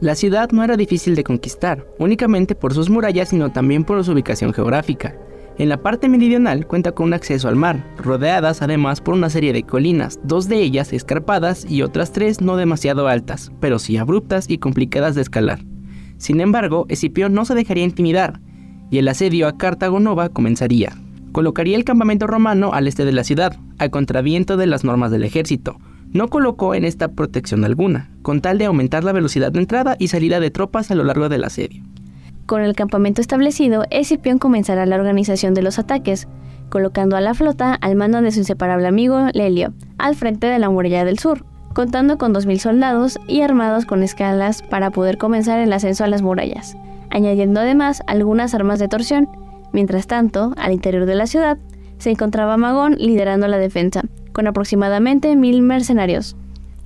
La 0.00 0.14
ciudad 0.14 0.50
no 0.52 0.62
era 0.62 0.76
difícil 0.76 1.16
de 1.16 1.24
conquistar, 1.24 1.84
únicamente 1.98 2.54
por 2.54 2.72
sus 2.72 2.88
murallas, 2.88 3.30
sino 3.30 3.50
también 3.50 3.84
por 3.84 4.02
su 4.04 4.12
ubicación 4.12 4.54
geográfica. 4.54 5.16
En 5.58 5.68
la 5.68 5.82
parte 5.82 6.08
meridional 6.08 6.68
cuenta 6.68 6.92
con 6.92 7.08
un 7.08 7.14
acceso 7.14 7.48
al 7.48 7.56
mar, 7.56 7.84
rodeadas 7.96 8.62
además 8.62 9.00
por 9.00 9.14
una 9.14 9.28
serie 9.28 9.52
de 9.52 9.64
colinas, 9.64 10.20
dos 10.22 10.48
de 10.48 10.62
ellas 10.62 10.92
escarpadas 10.92 11.68
y 11.68 11.82
otras 11.82 12.12
tres 12.12 12.40
no 12.40 12.56
demasiado 12.56 13.08
altas, 13.08 13.50
pero 13.58 13.80
sí 13.80 13.96
abruptas 13.96 14.48
y 14.48 14.58
complicadas 14.58 15.16
de 15.16 15.22
escalar. 15.22 15.58
Sin 16.18 16.40
embargo, 16.40 16.84
Escipión 16.88 17.32
no 17.32 17.44
se 17.44 17.54
dejaría 17.54 17.84
intimidar, 17.84 18.40
y 18.90 18.98
el 18.98 19.08
asedio 19.08 19.48
a 19.48 19.56
Cartago 19.56 20.00
Nova 20.00 20.28
comenzaría. 20.28 20.92
Colocaría 21.32 21.76
el 21.76 21.84
campamento 21.84 22.26
romano 22.26 22.72
al 22.72 22.88
este 22.88 23.04
de 23.04 23.12
la 23.12 23.24
ciudad, 23.24 23.56
a 23.78 23.88
contraviento 23.88 24.56
de 24.56 24.66
las 24.66 24.84
normas 24.84 25.10
del 25.10 25.24
ejército, 25.24 25.78
no 26.12 26.28
colocó 26.28 26.74
en 26.74 26.84
esta 26.84 27.08
protección 27.08 27.64
alguna, 27.64 28.10
con 28.22 28.40
tal 28.40 28.58
de 28.58 28.64
aumentar 28.64 29.04
la 29.04 29.12
velocidad 29.12 29.52
de 29.52 29.60
entrada 29.60 29.96
y 29.98 30.08
salida 30.08 30.40
de 30.40 30.50
tropas 30.50 30.90
a 30.90 30.94
lo 30.94 31.04
largo 31.04 31.28
del 31.28 31.44
asedio. 31.44 31.82
Con 32.46 32.62
el 32.62 32.74
campamento 32.74 33.20
establecido, 33.20 33.84
Escipión 33.90 34.38
comenzará 34.38 34.86
la 34.86 34.96
organización 34.96 35.52
de 35.52 35.62
los 35.62 35.78
ataques, 35.78 36.26
colocando 36.70 37.16
a 37.16 37.20
la 37.20 37.34
flota 37.34 37.74
al 37.74 37.94
mando 37.94 38.22
de 38.22 38.30
su 38.30 38.38
inseparable 38.38 38.86
amigo 38.86 39.28
Lelio, 39.34 39.74
al 39.98 40.16
frente 40.16 40.46
de 40.46 40.58
la 40.58 40.70
muralla 40.70 41.04
del 41.04 41.18
sur, 41.18 41.44
contando 41.74 42.18
con 42.18 42.34
2.000 42.34 42.58
soldados 42.58 43.18
y 43.26 43.42
armados 43.42 43.86
con 43.86 44.02
escalas 44.02 44.62
para 44.62 44.90
poder 44.90 45.18
comenzar 45.18 45.58
el 45.58 45.72
ascenso 45.72 46.04
a 46.04 46.08
las 46.08 46.22
murallas, 46.22 46.76
añadiendo 47.10 47.60
además 47.60 48.02
algunas 48.06 48.54
armas 48.54 48.78
de 48.78 48.88
torsión. 48.88 49.28
Mientras 49.72 50.06
tanto, 50.06 50.54
al 50.56 50.72
interior 50.72 51.06
de 51.06 51.14
la 51.14 51.26
ciudad, 51.26 51.58
se 51.98 52.10
encontraba 52.10 52.56
Magón 52.56 52.96
liderando 52.98 53.48
la 53.48 53.58
defensa, 53.58 54.02
con 54.32 54.46
aproximadamente 54.46 55.34
mil 55.36 55.62
mercenarios. 55.62 56.36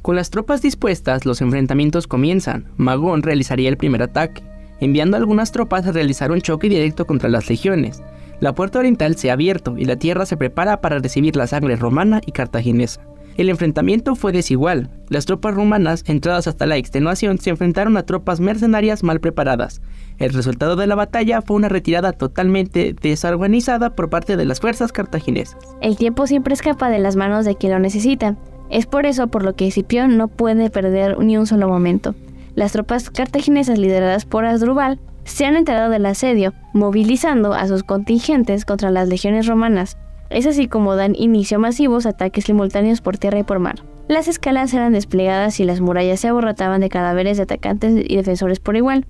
Con 0.02 0.16
las 0.16 0.30
tropas 0.30 0.62
dispuestas, 0.62 1.26
los 1.26 1.40
enfrentamientos 1.40 2.06
comienzan. 2.08 2.66
Magón 2.76 3.22
realizaría 3.22 3.68
el 3.68 3.76
primer 3.76 4.02
ataque, 4.02 4.42
enviando 4.80 5.16
algunas 5.16 5.52
tropas 5.52 5.86
a 5.86 5.92
realizar 5.92 6.32
un 6.32 6.40
choque 6.40 6.68
directo 6.68 7.06
contra 7.06 7.28
las 7.28 7.48
legiones. 7.48 8.02
La 8.40 8.52
puerta 8.52 8.80
oriental 8.80 9.14
se 9.16 9.30
ha 9.30 9.34
abierto 9.34 9.78
y 9.78 9.84
la 9.84 9.94
tierra 9.94 10.26
se 10.26 10.36
prepara 10.36 10.80
para 10.80 10.98
recibir 10.98 11.36
la 11.36 11.46
sangre 11.46 11.76
romana 11.76 12.20
y 12.26 12.32
cartaginesa. 12.32 13.00
El 13.36 13.48
enfrentamiento 13.48 14.14
fue 14.14 14.32
desigual. 14.32 14.90
Las 15.08 15.24
tropas 15.26 15.54
romanas, 15.54 16.04
entradas 16.06 16.46
hasta 16.46 16.66
la 16.66 16.76
extenuación, 16.76 17.38
se 17.38 17.50
enfrentaron 17.50 17.96
a 17.96 18.04
tropas 18.04 18.40
mercenarias 18.40 19.02
mal 19.02 19.20
preparadas. 19.20 19.80
El 20.18 20.32
resultado 20.32 20.76
de 20.76 20.86
la 20.86 20.94
batalla 20.94 21.40
fue 21.40 21.56
una 21.56 21.68
retirada 21.68 22.12
totalmente 22.12 22.94
desorganizada 23.00 23.94
por 23.94 24.10
parte 24.10 24.36
de 24.36 24.44
las 24.44 24.60
fuerzas 24.60 24.92
cartaginesas. 24.92 25.56
El 25.80 25.96
tiempo 25.96 26.26
siempre 26.26 26.54
escapa 26.54 26.90
de 26.90 26.98
las 26.98 27.16
manos 27.16 27.44
de 27.44 27.56
quien 27.56 27.72
lo 27.72 27.78
necesita. 27.78 28.36
Es 28.70 28.86
por 28.86 29.06
eso 29.06 29.28
por 29.28 29.42
lo 29.42 29.54
que 29.54 29.66
Escipión 29.66 30.16
no 30.16 30.28
puede 30.28 30.70
perder 30.70 31.18
ni 31.18 31.36
un 31.36 31.46
solo 31.46 31.68
momento. 31.68 32.14
Las 32.54 32.72
tropas 32.72 33.10
cartaginesas 33.10 33.78
lideradas 33.78 34.26
por 34.26 34.44
Asdrubal 34.44 35.00
se 35.24 35.46
han 35.46 35.56
enterado 35.56 35.90
del 35.90 36.04
asedio, 36.04 36.52
movilizando 36.74 37.54
a 37.54 37.66
sus 37.66 37.82
contingentes 37.82 38.64
contra 38.64 38.90
las 38.90 39.08
legiones 39.08 39.46
romanas. 39.46 39.96
Es 40.32 40.46
así 40.46 40.66
como 40.66 40.96
dan 40.96 41.14
inicio 41.14 41.58
a 41.58 41.60
masivos 41.60 42.06
ataques 42.06 42.44
simultáneos 42.44 43.02
por 43.02 43.18
tierra 43.18 43.38
y 43.38 43.42
por 43.42 43.58
mar. 43.58 43.84
Las 44.08 44.28
escalas 44.28 44.72
eran 44.72 44.94
desplegadas 44.94 45.60
y 45.60 45.64
las 45.64 45.80
murallas 45.80 46.20
se 46.20 46.28
aborrataban 46.28 46.80
de 46.80 46.88
cadáveres 46.88 47.36
de 47.36 47.42
atacantes 47.42 48.04
y 48.08 48.16
defensores 48.16 48.58
por 48.58 48.76
igual. 48.76 49.06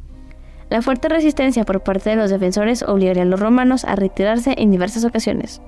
La 0.69 0.83
fuerte 0.83 1.09
resistencia 1.09 1.65
por 1.65 1.83
parte 1.83 2.11
de 2.11 2.17
los 2.17 2.31
defensores 2.31 2.83
obligaría 2.83 3.23
a 3.23 3.27
los 3.27 3.39
romanos 3.39 3.85
a 3.85 3.95
retirarse 3.95 4.55
en 4.59 4.73
diversas 4.73 5.05
ocasiones. 5.05 5.63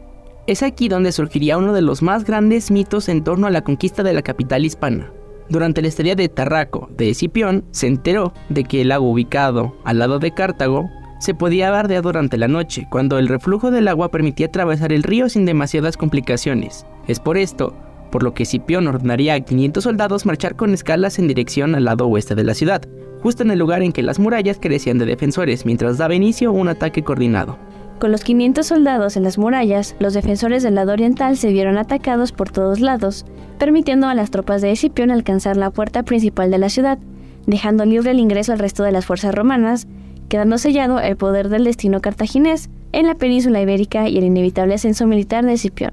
Es 0.46 0.62
aquí 0.62 0.88
donde 0.88 1.12
surgiría 1.12 1.56
uno 1.56 1.72
de 1.72 1.82
los 1.82 2.02
más 2.02 2.24
grandes 2.24 2.70
mitos 2.70 3.08
en 3.08 3.22
torno 3.22 3.46
a 3.46 3.50
la 3.50 3.62
conquista 3.62 4.02
de 4.02 4.12
la 4.12 4.22
capital 4.22 4.64
hispana. 4.64 5.12
Durante 5.48 5.82
la 5.82 5.88
estadía 5.88 6.16
de 6.16 6.28
Tarraco 6.28 6.88
de 6.96 7.10
Escipión, 7.10 7.64
se 7.70 7.86
enteró 7.86 8.32
de 8.48 8.64
que 8.64 8.80
el 8.80 8.88
lago 8.88 9.08
ubicado 9.08 9.76
al 9.84 9.98
lado 10.00 10.18
de 10.18 10.32
Cartago 10.32 10.90
se 11.24 11.34
podía 11.34 11.70
bardear 11.70 12.02
durante 12.02 12.36
la 12.36 12.48
noche, 12.48 12.86
cuando 12.90 13.18
el 13.18 13.28
reflujo 13.28 13.70
del 13.70 13.88
agua 13.88 14.10
permitía 14.10 14.46
atravesar 14.46 14.92
el 14.92 15.02
río 15.02 15.28
sin 15.28 15.46
demasiadas 15.46 15.96
complicaciones. 15.96 16.86
Es 17.08 17.18
por 17.18 17.38
esto 17.38 17.74
por 18.14 18.22
lo 18.22 18.32
que 18.32 18.44
Escipión 18.44 18.86
ordenaría 18.86 19.34
a 19.34 19.40
500 19.40 19.82
soldados 19.82 20.24
marchar 20.24 20.54
con 20.54 20.72
escalas 20.72 21.18
en 21.18 21.26
dirección 21.26 21.74
al 21.74 21.84
lado 21.84 22.06
oeste 22.06 22.36
de 22.36 22.44
la 22.44 22.54
ciudad, 22.54 22.82
justo 23.22 23.42
en 23.42 23.50
el 23.50 23.58
lugar 23.58 23.82
en 23.82 23.90
que 23.90 24.04
las 24.04 24.20
murallas 24.20 24.58
carecían 24.58 24.98
de 24.98 25.06
defensores, 25.06 25.66
mientras 25.66 25.98
daba 25.98 26.14
inicio 26.14 26.52
un 26.52 26.68
ataque 26.68 27.02
coordinado. 27.02 27.58
Con 27.98 28.12
los 28.12 28.22
500 28.22 28.64
soldados 28.64 29.16
en 29.16 29.24
las 29.24 29.36
murallas, 29.36 29.96
los 29.98 30.14
defensores 30.14 30.62
del 30.62 30.76
lado 30.76 30.92
oriental 30.92 31.36
se 31.36 31.50
vieron 31.50 31.76
atacados 31.76 32.30
por 32.30 32.50
todos 32.50 32.78
lados, 32.78 33.26
permitiendo 33.58 34.06
a 34.06 34.14
las 34.14 34.30
tropas 34.30 34.62
de 34.62 34.70
Escipión 34.70 35.10
alcanzar 35.10 35.56
la 35.56 35.70
puerta 35.70 36.04
principal 36.04 36.52
de 36.52 36.58
la 36.58 36.68
ciudad, 36.68 36.98
dejando 37.46 37.84
libre 37.84 38.12
el 38.12 38.20
ingreso 38.20 38.52
al 38.52 38.60
resto 38.60 38.84
de 38.84 38.92
las 38.92 39.06
fuerzas 39.06 39.34
romanas, 39.34 39.88
quedando 40.28 40.58
sellado 40.58 41.00
el 41.00 41.16
poder 41.16 41.48
del 41.48 41.64
destino 41.64 42.00
cartaginés 42.00 42.70
en 42.92 43.06
la 43.06 43.14
península 43.14 43.60
ibérica 43.60 44.08
y 44.08 44.18
el 44.18 44.24
inevitable 44.24 44.74
ascenso 44.74 45.06
militar 45.06 45.44
de 45.44 45.54
Escipión. 45.54 45.92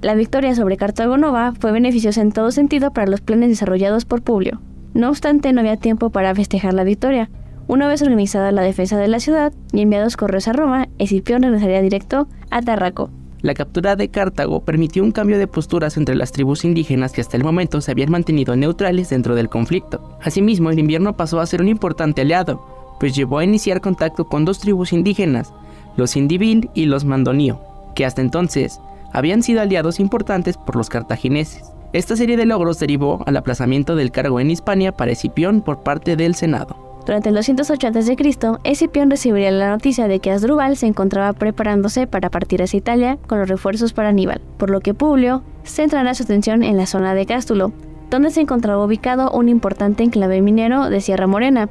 La 0.00 0.14
victoria 0.14 0.54
sobre 0.54 0.76
Cartago 0.76 1.16
Nova 1.16 1.52
fue 1.58 1.70
beneficiosa 1.70 2.20
en 2.20 2.32
todo 2.32 2.50
sentido 2.50 2.92
para 2.92 3.06
los 3.06 3.20
planes 3.20 3.50
desarrollados 3.50 4.04
por 4.04 4.22
Publio. 4.22 4.60
No 4.94 5.08
obstante, 5.08 5.52
no 5.52 5.60
había 5.60 5.76
tiempo 5.76 6.10
para 6.10 6.34
festejar 6.34 6.74
la 6.74 6.84
victoria. 6.84 7.30
Una 7.68 7.86
vez 7.86 8.02
organizada 8.02 8.50
la 8.50 8.62
defensa 8.62 8.98
de 8.98 9.06
la 9.06 9.20
ciudad 9.20 9.52
y 9.72 9.80
enviados 9.80 10.16
correos 10.16 10.48
a 10.48 10.52
Roma, 10.52 10.88
Escipión 10.98 11.42
regresaría 11.42 11.80
directo 11.80 12.26
a 12.50 12.60
Tarraco. 12.60 13.10
La 13.42 13.54
captura 13.54 13.96
de 13.96 14.08
Cartago 14.08 14.64
permitió 14.64 15.02
un 15.02 15.10
cambio 15.10 15.36
de 15.36 15.48
posturas 15.48 15.96
entre 15.96 16.14
las 16.14 16.30
tribus 16.30 16.64
indígenas 16.64 17.12
que 17.12 17.20
hasta 17.20 17.36
el 17.36 17.42
momento 17.42 17.80
se 17.80 17.90
habían 17.90 18.10
mantenido 18.10 18.54
neutrales 18.54 19.10
dentro 19.10 19.34
del 19.34 19.48
conflicto. 19.48 20.16
Asimismo, 20.22 20.70
el 20.70 20.78
invierno 20.78 21.16
pasó 21.16 21.40
a 21.40 21.46
ser 21.46 21.60
un 21.60 21.68
importante 21.68 22.22
aliado, 22.22 22.64
pues 23.02 23.16
llevó 23.16 23.38
a 23.38 23.44
iniciar 23.44 23.80
contacto 23.80 24.28
con 24.28 24.44
dos 24.44 24.60
tribus 24.60 24.92
indígenas, 24.92 25.52
los 25.96 26.14
Indivil 26.14 26.70
y 26.72 26.84
los 26.84 27.04
Mandonío, 27.04 27.58
que 27.96 28.06
hasta 28.06 28.22
entonces 28.22 28.80
habían 29.12 29.42
sido 29.42 29.60
aliados 29.60 29.98
importantes 29.98 30.56
por 30.56 30.76
los 30.76 30.88
cartagineses. 30.88 31.64
Esta 31.92 32.14
serie 32.14 32.36
de 32.36 32.46
logros 32.46 32.78
derivó 32.78 33.24
al 33.26 33.36
aplazamiento 33.36 33.96
del 33.96 34.12
cargo 34.12 34.38
en 34.38 34.52
Hispania 34.52 34.92
para 34.92 35.10
Escipión 35.10 35.62
por 35.62 35.82
parte 35.82 36.14
del 36.14 36.36
Senado. 36.36 36.76
Durante 37.04 37.30
el 37.30 37.34
208 37.34 37.88
a.C., 37.88 38.16
Escipión 38.62 39.10
recibiría 39.10 39.50
la 39.50 39.70
noticia 39.70 40.06
de 40.06 40.20
que 40.20 40.30
Asdrúbal 40.30 40.76
se 40.76 40.86
encontraba 40.86 41.32
preparándose 41.32 42.06
para 42.06 42.30
partir 42.30 42.62
hacia 42.62 42.78
Italia 42.78 43.18
con 43.26 43.40
los 43.40 43.48
refuerzos 43.48 43.92
para 43.92 44.10
Aníbal, 44.10 44.40
por 44.58 44.70
lo 44.70 44.78
que 44.78 44.94
Publio 44.94 45.42
centrará 45.64 46.14
su 46.14 46.22
atención 46.22 46.62
en 46.62 46.76
la 46.76 46.86
zona 46.86 47.14
de 47.14 47.26
Cástulo, 47.26 47.72
donde 48.10 48.30
se 48.30 48.42
encontraba 48.42 48.84
ubicado 48.84 49.32
un 49.32 49.48
importante 49.48 50.04
enclave 50.04 50.40
minero 50.40 50.88
de 50.88 51.00
Sierra 51.00 51.26
Morena. 51.26 51.68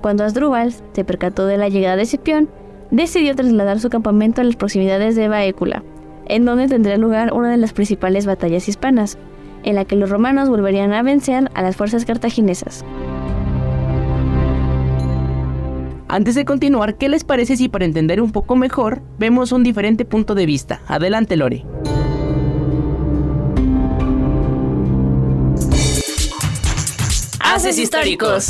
Cuando 0.00 0.24
Asdrúbal 0.24 0.72
se 0.92 1.04
percató 1.04 1.46
de 1.46 1.58
la 1.58 1.68
llegada 1.68 1.96
de 1.96 2.02
Escipión, 2.02 2.48
decidió 2.90 3.34
trasladar 3.34 3.80
su 3.80 3.90
campamento 3.90 4.40
a 4.40 4.44
las 4.44 4.56
proximidades 4.56 5.16
de 5.16 5.28
Baécula, 5.28 5.82
en 6.26 6.44
donde 6.44 6.68
tendría 6.68 6.96
lugar 6.96 7.32
una 7.32 7.50
de 7.50 7.56
las 7.56 7.72
principales 7.72 8.26
batallas 8.26 8.68
hispanas, 8.68 9.18
en 9.64 9.74
la 9.74 9.84
que 9.84 9.96
los 9.96 10.08
romanos 10.08 10.48
volverían 10.48 10.92
a 10.92 11.02
vencer 11.02 11.50
a 11.54 11.62
las 11.62 11.76
fuerzas 11.76 12.04
cartaginesas. 12.04 12.84
Antes 16.10 16.34
de 16.36 16.46
continuar, 16.46 16.96
¿qué 16.96 17.08
les 17.08 17.24
parece 17.24 17.56
si 17.56 17.68
para 17.68 17.84
entender 17.84 18.22
un 18.22 18.32
poco 18.32 18.56
mejor 18.56 19.02
vemos 19.18 19.52
un 19.52 19.62
diferente 19.62 20.06
punto 20.06 20.34
de 20.34 20.46
vista? 20.46 20.80
Adelante, 20.86 21.36
Lore. 21.36 21.66
Haces 27.40 27.78
históricos. 27.78 28.48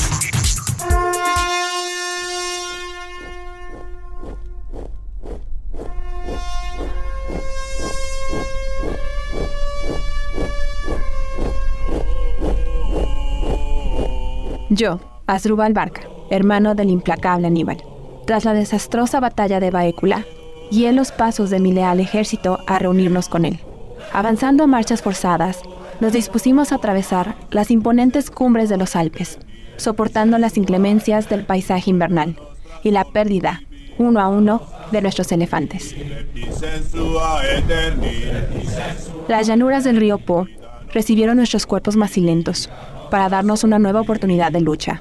Yo, 14.78 15.00
Asdrúbal 15.26 15.72
Barca, 15.72 16.02
hermano 16.30 16.76
del 16.76 16.90
implacable 16.90 17.48
Aníbal, 17.48 17.82
tras 18.26 18.44
la 18.44 18.54
desastrosa 18.54 19.18
batalla 19.18 19.58
de 19.58 19.72
Baécula, 19.72 20.24
guié 20.70 20.92
los 20.92 21.10
pasos 21.10 21.50
de 21.50 21.58
mi 21.58 21.72
leal 21.72 21.98
ejército 21.98 22.60
a 22.68 22.78
reunirnos 22.78 23.28
con 23.28 23.44
él. 23.44 23.58
Avanzando 24.12 24.62
a 24.62 24.66
marchas 24.68 25.02
forzadas, 25.02 25.62
nos 25.98 26.12
dispusimos 26.12 26.70
a 26.70 26.76
atravesar 26.76 27.34
las 27.50 27.72
imponentes 27.72 28.30
cumbres 28.30 28.68
de 28.68 28.76
los 28.76 28.94
Alpes, 28.94 29.40
soportando 29.78 30.38
las 30.38 30.56
inclemencias 30.56 31.28
del 31.28 31.44
paisaje 31.44 31.90
invernal 31.90 32.36
y 32.84 32.92
la 32.92 33.02
pérdida, 33.04 33.62
uno 33.98 34.20
a 34.20 34.28
uno, 34.28 34.62
de 34.92 35.02
nuestros 35.02 35.32
elefantes. 35.32 35.96
Las 39.26 39.48
llanuras 39.48 39.82
del 39.82 39.96
río 39.96 40.18
Po 40.18 40.46
recibieron 40.94 41.36
nuestros 41.36 41.66
cuerpos 41.66 41.96
macilentos, 41.96 42.70
para 43.10 43.28
darnos 43.28 43.64
una 43.64 43.78
nueva 43.78 44.00
oportunidad 44.00 44.52
de 44.52 44.60
lucha. 44.60 45.00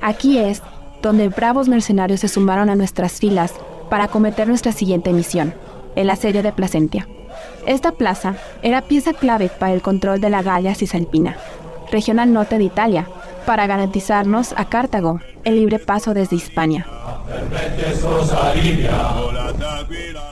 Aquí 0.00 0.38
es 0.38 0.62
donde 1.02 1.28
bravos 1.28 1.68
mercenarios 1.68 2.20
se 2.20 2.28
sumaron 2.28 2.70
a 2.70 2.76
nuestras 2.76 3.12
filas 3.12 3.54
para 3.90 4.04
acometer 4.04 4.48
nuestra 4.48 4.72
siguiente 4.72 5.12
misión, 5.12 5.54
el 5.94 6.10
asedio 6.10 6.42
de 6.42 6.52
Placentia. 6.52 7.06
Esta 7.66 7.92
plaza 7.92 8.36
era 8.62 8.82
pieza 8.82 9.12
clave 9.12 9.48
para 9.48 9.72
el 9.72 9.82
control 9.82 10.20
de 10.20 10.30
la 10.30 10.42
Galia 10.42 10.74
Cisalpina, 10.74 11.36
región 11.90 12.18
al 12.18 12.32
norte 12.32 12.58
de 12.58 12.64
Italia, 12.64 13.06
para 13.44 13.66
garantizarnos 13.66 14.52
a 14.56 14.64
Cartago 14.64 15.20
el 15.44 15.56
libre 15.56 15.78
paso 15.78 16.14
desde 16.14 16.36
Hispania. 16.36 16.86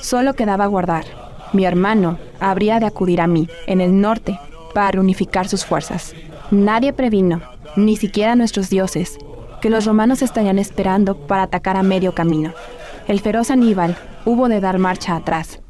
Solo 0.01 0.35
quedaba 0.35 0.67
guardar. 0.67 1.05
Mi 1.53 1.65
hermano 1.65 2.19
habría 2.41 2.81
de 2.81 2.87
acudir 2.87 3.21
a 3.21 3.29
mí, 3.29 3.49
en 3.67 3.81
el 3.81 4.01
norte, 4.01 4.39
para 4.75 4.91
reunificar 4.91 5.49
sus 5.49 5.65
fuerzas. 5.65 6.15
Nadie 6.51 6.93
previno, 6.93 7.41
ni 7.75 7.97
siquiera 7.97 8.37
nuestros 8.37 8.69
dioses, 8.69 9.19
que 9.63 9.71
los 9.71 9.87
romanos 9.87 10.21
estarían 10.21 10.59
esperando 10.59 11.17
para 11.17 11.45
atacar 11.45 11.77
a 11.77 11.83
medio 11.83 12.15
camino. 12.15 12.53
El 13.09 13.21
feroz 13.21 13.51
Aníbal 13.51 13.97
hubo 14.27 14.49
de 14.49 14.61
dar 14.61 14.79
marcha 14.79 15.17
atrás, 15.17 15.61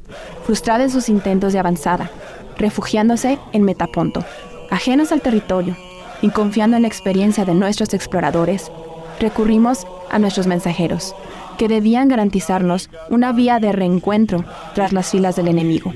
frustrado 0.45 0.83
en 0.83 0.91
sus 0.91 1.09
intentos 1.09 1.53
de 1.53 1.61
avanzada, 1.61 2.11
refugiándose 2.59 3.39
en 3.53 3.63
Metaponto. 3.63 4.25
Ajenos 4.71 5.13
al 5.13 5.21
territorio 5.21 5.77
y 6.23 6.31
confiando 6.31 6.77
en 6.77 6.83
la 6.83 6.89
experiencia 6.89 7.45
de 7.45 7.55
nuestros 7.55 7.95
exploradores, 7.95 8.73
recurrimos 9.21 9.87
a 10.11 10.19
nuestros 10.19 10.47
mensajeros, 10.49 11.15
que 11.57 11.69
debían 11.69 12.09
garantizarnos 12.09 12.91
una 13.11 13.33
vía 13.33 13.61
de 13.61 13.71
reencuentro 13.71 14.45
tras 14.75 14.93
las 14.93 15.11
filas 15.11 15.37
del 15.37 15.49
enemigo. 15.49 15.93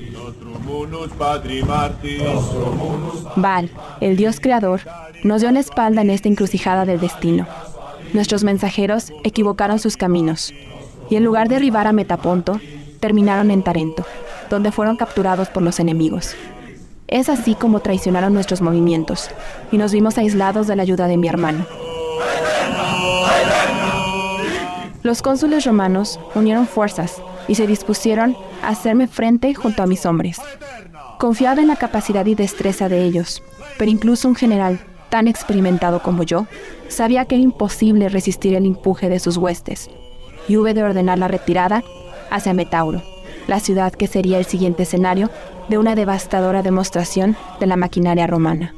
Baal, 3.37 3.70
el 4.01 4.16
Dios 4.16 4.40
creador, 4.40 4.81
nos 5.24 5.40
dio 5.40 5.51
la 5.51 5.61
espalda 5.61 6.03
en 6.03 6.11
esta 6.11 6.29
encrucijada 6.29 6.85
del 6.85 7.01
destino. 7.01 7.46
Nuestros 8.12 8.44
mensajeros 8.44 9.12
equivocaron 9.24 9.79
sus 9.79 9.96
caminos 9.96 10.55
y 11.11 11.16
en 11.16 11.24
lugar 11.24 11.48
de 11.48 11.57
arribar 11.57 11.87
a 11.87 11.92
Metaponto, 11.92 12.61
terminaron 13.01 13.51
en 13.51 13.62
Tarento, 13.62 14.05
donde 14.51 14.72
fueron 14.72 14.96
capturados 14.96 15.48
por 15.48 15.62
los 15.62 15.79
enemigos. 15.81 16.35
Es 17.07 17.29
así 17.29 17.55
como 17.55 17.81
traicionaron 17.81 18.35
nuestros 18.35 18.61
movimientos 18.61 19.31
y 19.72 19.79
nos 19.79 19.92
vimos 19.92 20.18
aislados 20.18 20.66
de 20.66 20.77
la 20.77 20.83
ayuda 20.83 21.07
de 21.07 21.16
mi 21.16 21.29
hermano. 21.29 21.66
Los 25.03 25.22
cónsules 25.22 25.64
romanos 25.64 26.20
unieron 26.35 26.66
fuerzas 26.66 27.22
y 27.49 27.57
se 27.57 27.67
dispusieron 27.67 28.37
a 28.63 28.69
hacerme 28.69 29.09
frente 29.09 29.55
junto 29.55 29.83
a 29.83 29.87
mis 29.87 30.07
hombres. 30.07 30.41
Confiaba 31.19 31.61
en 31.61 31.69
la 31.69 31.77
capacidad 31.77 32.25
y 32.27 32.35
destreza 32.37 32.89
de 32.89 33.03
ellos, 33.03 33.43
pero 33.79 33.91
incluso 33.91 34.29
un 34.29 34.37
general 34.37 34.79
tan 35.09 35.27
experimentado 35.27 36.03
como 36.03 36.23
yo 36.23 36.47
sabía 36.89 37.25
que 37.25 37.35
era 37.35 37.43
imposible 37.43 38.09
resistir 38.09 38.55
el 38.55 38.67
empuje 38.67 39.09
de 39.09 39.19
sus 39.19 39.37
huestes, 39.37 39.91
y 40.49 40.57
hube 40.57 40.75
de 40.75 40.83
ordenar 40.83 41.19
la 41.19 41.29
retirada 41.29 41.83
hacia 42.31 42.55
Metauro, 42.55 43.03
la 43.47 43.61
ciudad 43.61 43.93
que 43.93 44.07
sería 44.07 44.39
el 44.39 44.45
siguiente 44.45 44.85
escenario 44.85 45.31
de 45.69 45.79
una 45.79 45.95
devastadora 45.95 46.63
demostración 46.63 47.37
de 47.61 47.67
la 47.67 47.77
maquinaria 47.77 48.27
romana. 48.27 48.75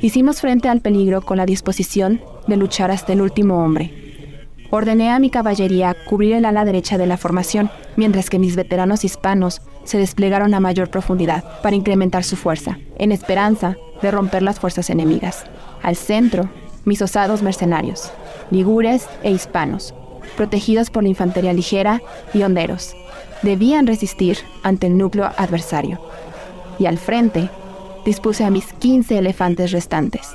Hicimos 0.00 0.40
frente 0.40 0.68
al 0.68 0.80
peligro 0.80 1.20
con 1.20 1.36
la 1.36 1.46
disposición 1.46 2.22
de 2.46 2.56
luchar 2.56 2.90
hasta 2.90 3.12
el 3.12 3.20
último 3.20 3.62
hombre, 3.62 3.99
Ordené 4.72 5.10
a 5.10 5.18
mi 5.18 5.30
caballería 5.30 5.96
cubrir 6.06 6.34
el 6.34 6.44
ala 6.44 6.64
derecha 6.64 6.96
de 6.96 7.06
la 7.06 7.16
formación, 7.16 7.70
mientras 7.96 8.30
que 8.30 8.38
mis 8.38 8.54
veteranos 8.54 9.04
hispanos 9.04 9.62
se 9.82 9.98
desplegaron 9.98 10.54
a 10.54 10.60
mayor 10.60 10.90
profundidad 10.90 11.60
para 11.62 11.74
incrementar 11.74 12.22
su 12.22 12.36
fuerza, 12.36 12.78
en 12.96 13.10
esperanza 13.10 13.76
de 14.00 14.10
romper 14.12 14.42
las 14.42 14.60
fuerzas 14.60 14.88
enemigas. 14.88 15.44
Al 15.82 15.96
centro, 15.96 16.48
mis 16.84 17.02
osados 17.02 17.42
mercenarios, 17.42 18.12
ligures 18.52 19.08
e 19.24 19.32
hispanos, 19.32 19.92
protegidos 20.36 20.90
por 20.90 21.02
la 21.02 21.08
infantería 21.08 21.52
ligera 21.52 22.00
y 22.32 22.42
honderos, 22.44 22.94
debían 23.42 23.88
resistir 23.88 24.38
ante 24.62 24.86
el 24.86 24.96
núcleo 24.96 25.30
adversario. 25.36 26.00
Y 26.78 26.86
al 26.86 26.98
frente, 26.98 27.50
dispuse 28.04 28.44
a 28.44 28.50
mis 28.50 28.72
15 28.74 29.18
elefantes 29.18 29.72
restantes. 29.72 30.28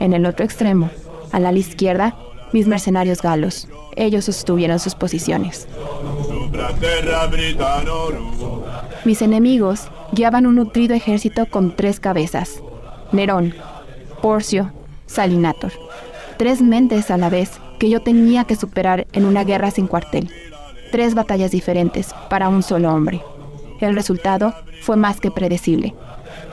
En 0.00 0.12
el 0.12 0.26
otro 0.26 0.44
extremo, 0.44 0.90
a 1.32 1.38
la 1.38 1.52
izquierda, 1.52 2.16
mis 2.52 2.66
mercenarios 2.66 3.22
galos. 3.22 3.68
Ellos 3.96 4.24
sostuvieron 4.26 4.78
sus 4.78 4.94
posiciones. 4.94 5.66
Mis 9.04 9.22
enemigos 9.22 9.88
guiaban 10.12 10.46
un 10.46 10.56
nutrido 10.56 10.94
ejército 10.94 11.46
con 11.46 11.76
tres 11.76 12.00
cabezas. 12.00 12.62
Nerón, 13.12 13.54
Porcio, 14.22 14.72
Salinator. 15.06 15.72
Tres 16.36 16.60
mentes 16.60 17.10
a 17.10 17.16
la 17.16 17.28
vez 17.28 17.50
que 17.78 17.88
yo 17.88 18.00
tenía 18.02 18.44
que 18.44 18.56
superar 18.56 19.06
en 19.12 19.24
una 19.24 19.44
guerra 19.44 19.70
sin 19.70 19.86
cuartel. 19.86 20.30
Tres 20.90 21.14
batallas 21.14 21.50
diferentes 21.50 22.14
para 22.28 22.48
un 22.48 22.62
solo 22.62 22.92
hombre. 22.92 23.22
El 23.80 23.94
resultado 23.94 24.54
fue 24.82 24.96
más 24.96 25.20
que 25.20 25.30
predecible. 25.30 25.94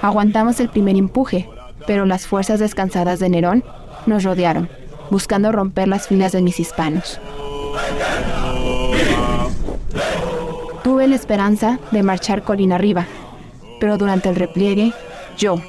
Aguantamos 0.01 0.59
el 0.59 0.69
primer 0.69 0.95
empuje, 0.95 1.49
pero 1.87 2.05
las 2.05 2.27
fuerzas 2.27 2.59
descansadas 2.59 3.19
de 3.19 3.29
Nerón 3.29 3.63
nos 4.05 4.23
rodearon, 4.23 4.69
buscando 5.09 5.51
romper 5.51 5.87
las 5.87 6.07
filas 6.07 6.31
de 6.31 6.41
mis 6.41 6.59
hispanos. 6.59 7.19
Tuve 10.83 11.07
la 11.07 11.15
esperanza 11.15 11.79
de 11.91 12.03
marchar 12.03 12.43
colina 12.43 12.75
arriba, 12.75 13.07
pero 13.79 13.97
durante 13.97 14.29
el 14.29 14.35
repliegue, 14.35 14.93
yo, 15.37 15.59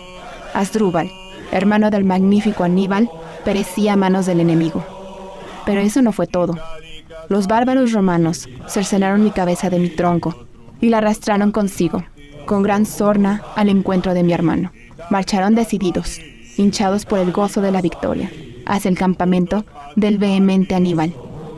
Asdrúbal, 0.55 1.11
hermano 1.53 1.90
del 1.90 2.05
magnífico 2.05 2.64
Aníbal, 2.64 3.11
perecía 3.44 3.94
a 3.94 3.96
manos 3.96 4.27
del 4.27 4.40
enemigo. 4.40 4.85
Pero 5.64 5.81
eso 5.81 6.03
no 6.03 6.12
fue 6.12 6.27
todo. 6.27 6.57
Los 7.29 7.46
bárbaros 7.46 7.92
romanos 7.92 8.49
cercenaron 8.68 9.25
mi 9.25 9.31
cabeza 9.31 9.70
de 9.70 9.79
mi 9.79 9.88
tronco 9.88 10.46
y 10.81 10.90
la 10.90 10.99
arrastraron 10.99 11.51
consigo, 11.51 12.05
con 12.44 12.62
gran 12.62 12.87
sorna, 12.87 13.42
al 13.57 13.68
encuentro 13.68 14.14
de 14.14 14.22
mi 14.22 14.33
hermano. 14.33 14.72
Marcharon 15.11 15.55
decididos, 15.55 16.20
hinchados 16.57 17.05
por 17.05 17.18
el 17.18 17.33
gozo 17.33 17.61
de 17.61 17.72
la 17.72 17.83
victoria, 17.83 18.31
hacia 18.66 18.88
el 18.88 18.98
campamento 18.98 19.64
del 19.94 20.18
vehemente 20.18 20.74
Aníbal, 20.74 21.14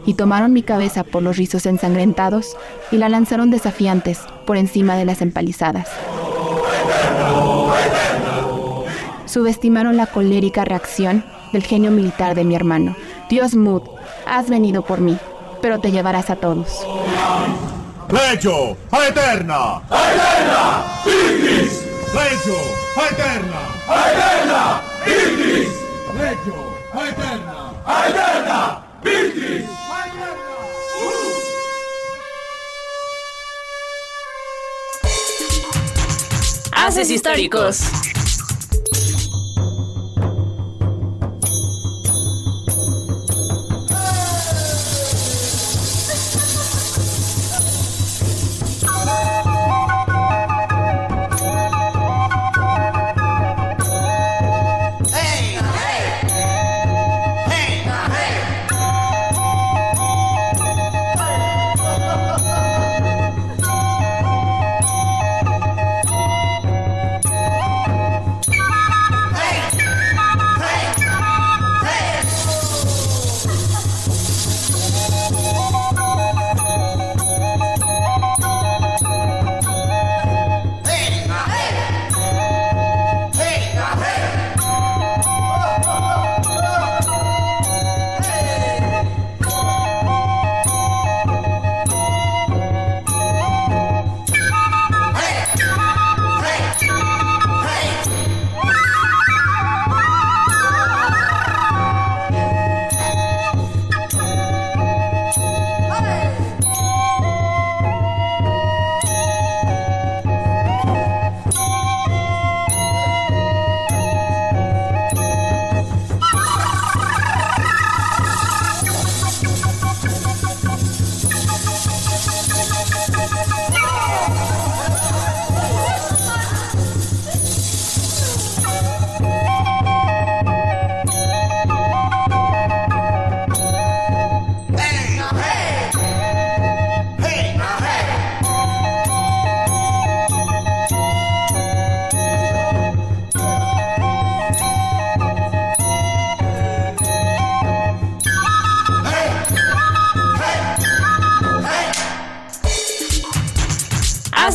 y 0.06 0.14
tomaron 0.14 0.52
mi 0.52 0.62
cabeza 0.62 1.04
por 1.04 1.22
los 1.22 1.36
rizos 1.36 1.66
ensangrentados 1.66 2.56
y 2.90 2.96
la 2.96 3.08
lanzaron 3.08 3.50
desafiantes 3.50 4.20
por 4.46 4.56
encima 4.56 4.96
de 4.96 5.04
las 5.04 5.20
empalizadas. 5.20 5.88
Subestimaron 9.26 9.96
la 9.96 10.06
colérica 10.06 10.64
reacción 10.64 11.24
del 11.52 11.62
genio 11.62 11.90
militar 11.90 12.34
de 12.34 12.44
mi 12.44 12.54
hermano. 12.54 12.96
Dios 13.28 13.54
Mud, 13.54 13.82
has 14.26 14.48
venido 14.48 14.82
por 14.82 15.00
mí, 15.00 15.18
pero 15.60 15.80
te 15.80 15.90
llevarás 15.90 16.30
a 16.30 16.36
todos. 16.36 16.86
Legio 18.10 18.76
Aeterna! 18.90 19.82
Aeterna! 19.90 20.84
Victis! 21.04 21.84
Legio 22.14 22.56
Aeterna! 22.96 23.60
Aeterna! 23.86 24.80
Victis! 25.04 25.68
Legio 26.16 26.67
Aeterna! 27.08 27.72
Aeterna! 27.86 28.82
Victis! 29.02 29.64
Haces 36.72 37.10
históricos. 37.10 37.80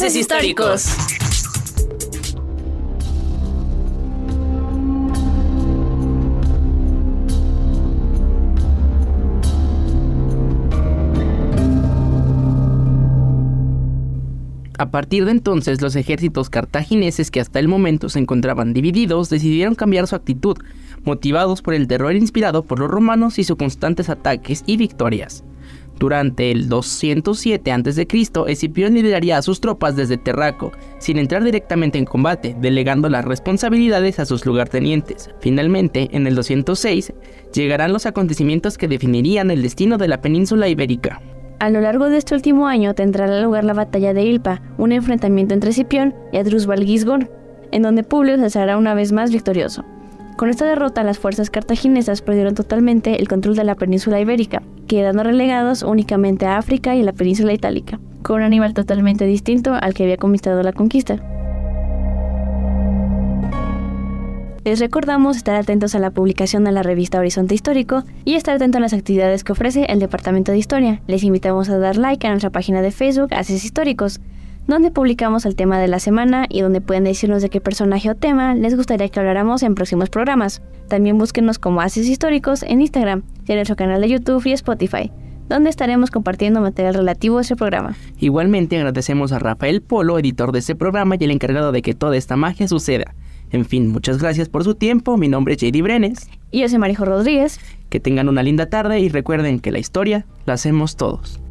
Históricos. 0.03 0.85
A 14.77 14.91
partir 14.91 15.23
de 15.23 15.31
entonces, 15.31 15.81
los 15.81 15.95
ejércitos 15.95 16.49
cartagineses 16.49 17.31
que 17.31 17.39
hasta 17.39 17.59
el 17.59 17.69
momento 17.69 18.09
se 18.09 18.19
encontraban 18.19 18.73
divididos 18.73 19.29
decidieron 19.29 19.73
cambiar 19.73 20.07
su 20.07 20.17
actitud, 20.17 20.57
motivados 21.05 21.61
por 21.61 21.75
el 21.75 21.87
terror 21.87 22.13
inspirado 22.13 22.63
por 22.63 22.79
los 22.79 22.91
romanos 22.91 23.39
y 23.39 23.45
sus 23.45 23.55
constantes 23.55 24.09
ataques 24.09 24.63
y 24.65 24.75
victorias. 24.75 25.45
Durante 25.99 26.51
el 26.51 26.69
207 26.69 27.71
a.C., 27.71 28.07
Escipión 28.47 28.93
lideraría 28.93 29.37
a 29.37 29.41
sus 29.41 29.61
tropas 29.61 29.95
desde 29.95 30.17
Terraco, 30.17 30.71
sin 30.99 31.17
entrar 31.17 31.43
directamente 31.43 31.97
en 31.97 32.05
combate, 32.05 32.55
delegando 32.59 33.09
las 33.09 33.25
responsabilidades 33.25 34.19
a 34.19 34.25
sus 34.25 34.45
lugartenientes. 34.45 35.29
Finalmente, 35.39 36.09
en 36.11 36.27
el 36.27 36.35
206, 36.35 37.13
llegarán 37.53 37.93
los 37.93 38.05
acontecimientos 38.05 38.77
que 38.77 38.87
definirían 38.87 39.51
el 39.51 39.61
destino 39.61 39.97
de 39.97 40.07
la 40.07 40.21
península 40.21 40.67
ibérica. 40.67 41.21
A 41.59 41.69
lo 41.69 41.79
largo 41.79 42.09
de 42.09 42.17
este 42.17 42.35
último 42.35 42.67
año 42.67 42.93
tendrá 42.93 43.41
lugar 43.41 43.63
la 43.63 43.73
batalla 43.73 44.13
de 44.13 44.23
Ilpa, 44.23 44.61
un 44.77 44.91
enfrentamiento 44.91 45.53
entre 45.53 45.69
Escipión 45.69 46.13
y 46.33 46.37
Adrúsbal 46.37 46.83
Gisgón, 46.83 47.29
en 47.71 47.83
donde 47.83 48.03
Publio 48.03 48.49
se 48.49 48.59
hará 48.59 48.77
una 48.77 48.93
vez 48.93 49.13
más 49.13 49.31
victorioso. 49.31 49.85
Con 50.35 50.49
esta 50.49 50.65
derrota, 50.65 51.03
las 51.03 51.19
fuerzas 51.19 51.49
cartaginesas 51.49 52.21
perdieron 52.21 52.55
totalmente 52.55 53.19
el 53.19 53.27
control 53.27 53.55
de 53.55 53.63
la 53.63 53.75
península 53.75 54.19
ibérica, 54.19 54.63
quedando 54.87 55.23
relegados 55.23 55.83
únicamente 55.83 56.45
a 56.47 56.57
África 56.57 56.95
y 56.95 57.03
la 57.03 57.13
península 57.13 57.53
itálica, 57.53 57.99
con 58.23 58.37
un 58.37 58.43
Aníbal 58.43 58.73
totalmente 58.73 59.25
distinto 59.25 59.73
al 59.73 59.93
que 59.93 60.03
había 60.03 60.17
conquistado 60.17 60.63
la 60.63 60.73
conquista. 60.73 61.19
Les 64.65 64.79
recordamos 64.79 65.37
estar 65.37 65.55
atentos 65.55 65.93
a 65.93 65.99
la 65.99 66.11
publicación 66.11 66.63
de 66.63 66.71
la 66.71 66.83
revista 66.83 67.19
Horizonte 67.19 67.53
Histórico 67.53 68.03
y 68.23 68.35
estar 68.35 68.55
atentos 68.55 68.77
a 68.77 68.81
las 68.81 68.93
actividades 68.93 69.43
que 69.43 69.51
ofrece 69.51 69.85
el 69.89 69.99
Departamento 69.99 70.51
de 70.51 70.57
Historia. 70.57 71.01
Les 71.05 71.23
invitamos 71.23 71.69
a 71.69 71.77
dar 71.77 71.97
like 71.97 72.25
a 72.25 72.29
nuestra 72.29 72.49
página 72.49 72.81
de 72.81 72.91
Facebook 72.91 73.33
Haces 73.33 73.65
Históricos 73.65 74.19
donde 74.67 74.91
publicamos 74.91 75.45
el 75.45 75.55
tema 75.55 75.79
de 75.79 75.87
la 75.87 75.99
semana 75.99 76.45
y 76.49 76.61
donde 76.61 76.81
pueden 76.81 77.03
decirnos 77.03 77.41
de 77.41 77.49
qué 77.49 77.61
personaje 77.61 78.09
o 78.09 78.15
tema 78.15 78.55
les 78.55 78.75
gustaría 78.75 79.09
que 79.09 79.19
habláramos 79.19 79.63
en 79.63 79.75
próximos 79.75 80.09
programas. 80.09 80.61
También 80.87 81.17
búsquenos 81.17 81.59
como 81.59 81.81
Haces 81.81 82.07
Históricos 82.07 82.63
en 82.63 82.81
Instagram 82.81 83.23
y 83.47 83.51
en 83.51 83.57
nuestro 83.57 83.75
canal 83.75 84.01
de 84.01 84.09
YouTube 84.09 84.45
y 84.45 84.53
Spotify. 84.53 85.11
donde 85.49 85.69
estaremos 85.69 86.09
compartiendo 86.09 86.61
material 86.61 86.93
relativo 86.93 87.37
a 87.37 87.41
este 87.41 87.57
programa. 87.57 87.95
Igualmente 88.17 88.77
agradecemos 88.77 89.33
a 89.33 89.39
Rafael 89.39 89.81
Polo, 89.81 90.17
editor 90.17 90.53
de 90.53 90.59
este 90.59 90.73
programa 90.73 91.15
y 91.19 91.23
el 91.25 91.31
encargado 91.31 91.71
de 91.73 91.81
que 91.81 91.93
toda 91.93 92.15
esta 92.15 92.37
magia 92.37 92.67
suceda. 92.67 93.13
En 93.51 93.65
fin, 93.65 93.89
muchas 93.89 94.19
gracias 94.19 94.49
por 94.49 94.63
su 94.63 94.73
tiempo. 94.73 95.17
Mi 95.17 95.27
nombre 95.27 95.53
es 95.53 95.61
JD 95.61 95.83
Brenes. 95.83 96.29
Y 96.49 96.61
yo 96.61 96.69
soy 96.69 96.79
Marijo 96.79 97.05
Rodríguez. 97.05 97.59
Que 97.89 97.99
tengan 97.99 98.29
una 98.29 98.41
linda 98.41 98.67
tarde 98.67 98.99
y 98.99 99.09
recuerden 99.09 99.59
que 99.59 99.71
la 99.71 99.79
historia 99.79 100.25
la 100.45 100.53
hacemos 100.53 100.95
todos. 100.95 101.42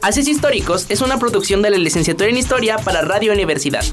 Haces 0.00 0.28
Históricos 0.28 0.86
es 0.88 1.00
una 1.00 1.18
producción 1.18 1.60
de 1.62 1.70
la 1.70 1.78
licenciatura 1.78 2.30
en 2.30 2.36
Historia 2.36 2.76
para 2.78 3.02
Radio 3.02 3.32
Universidad. 3.32 3.84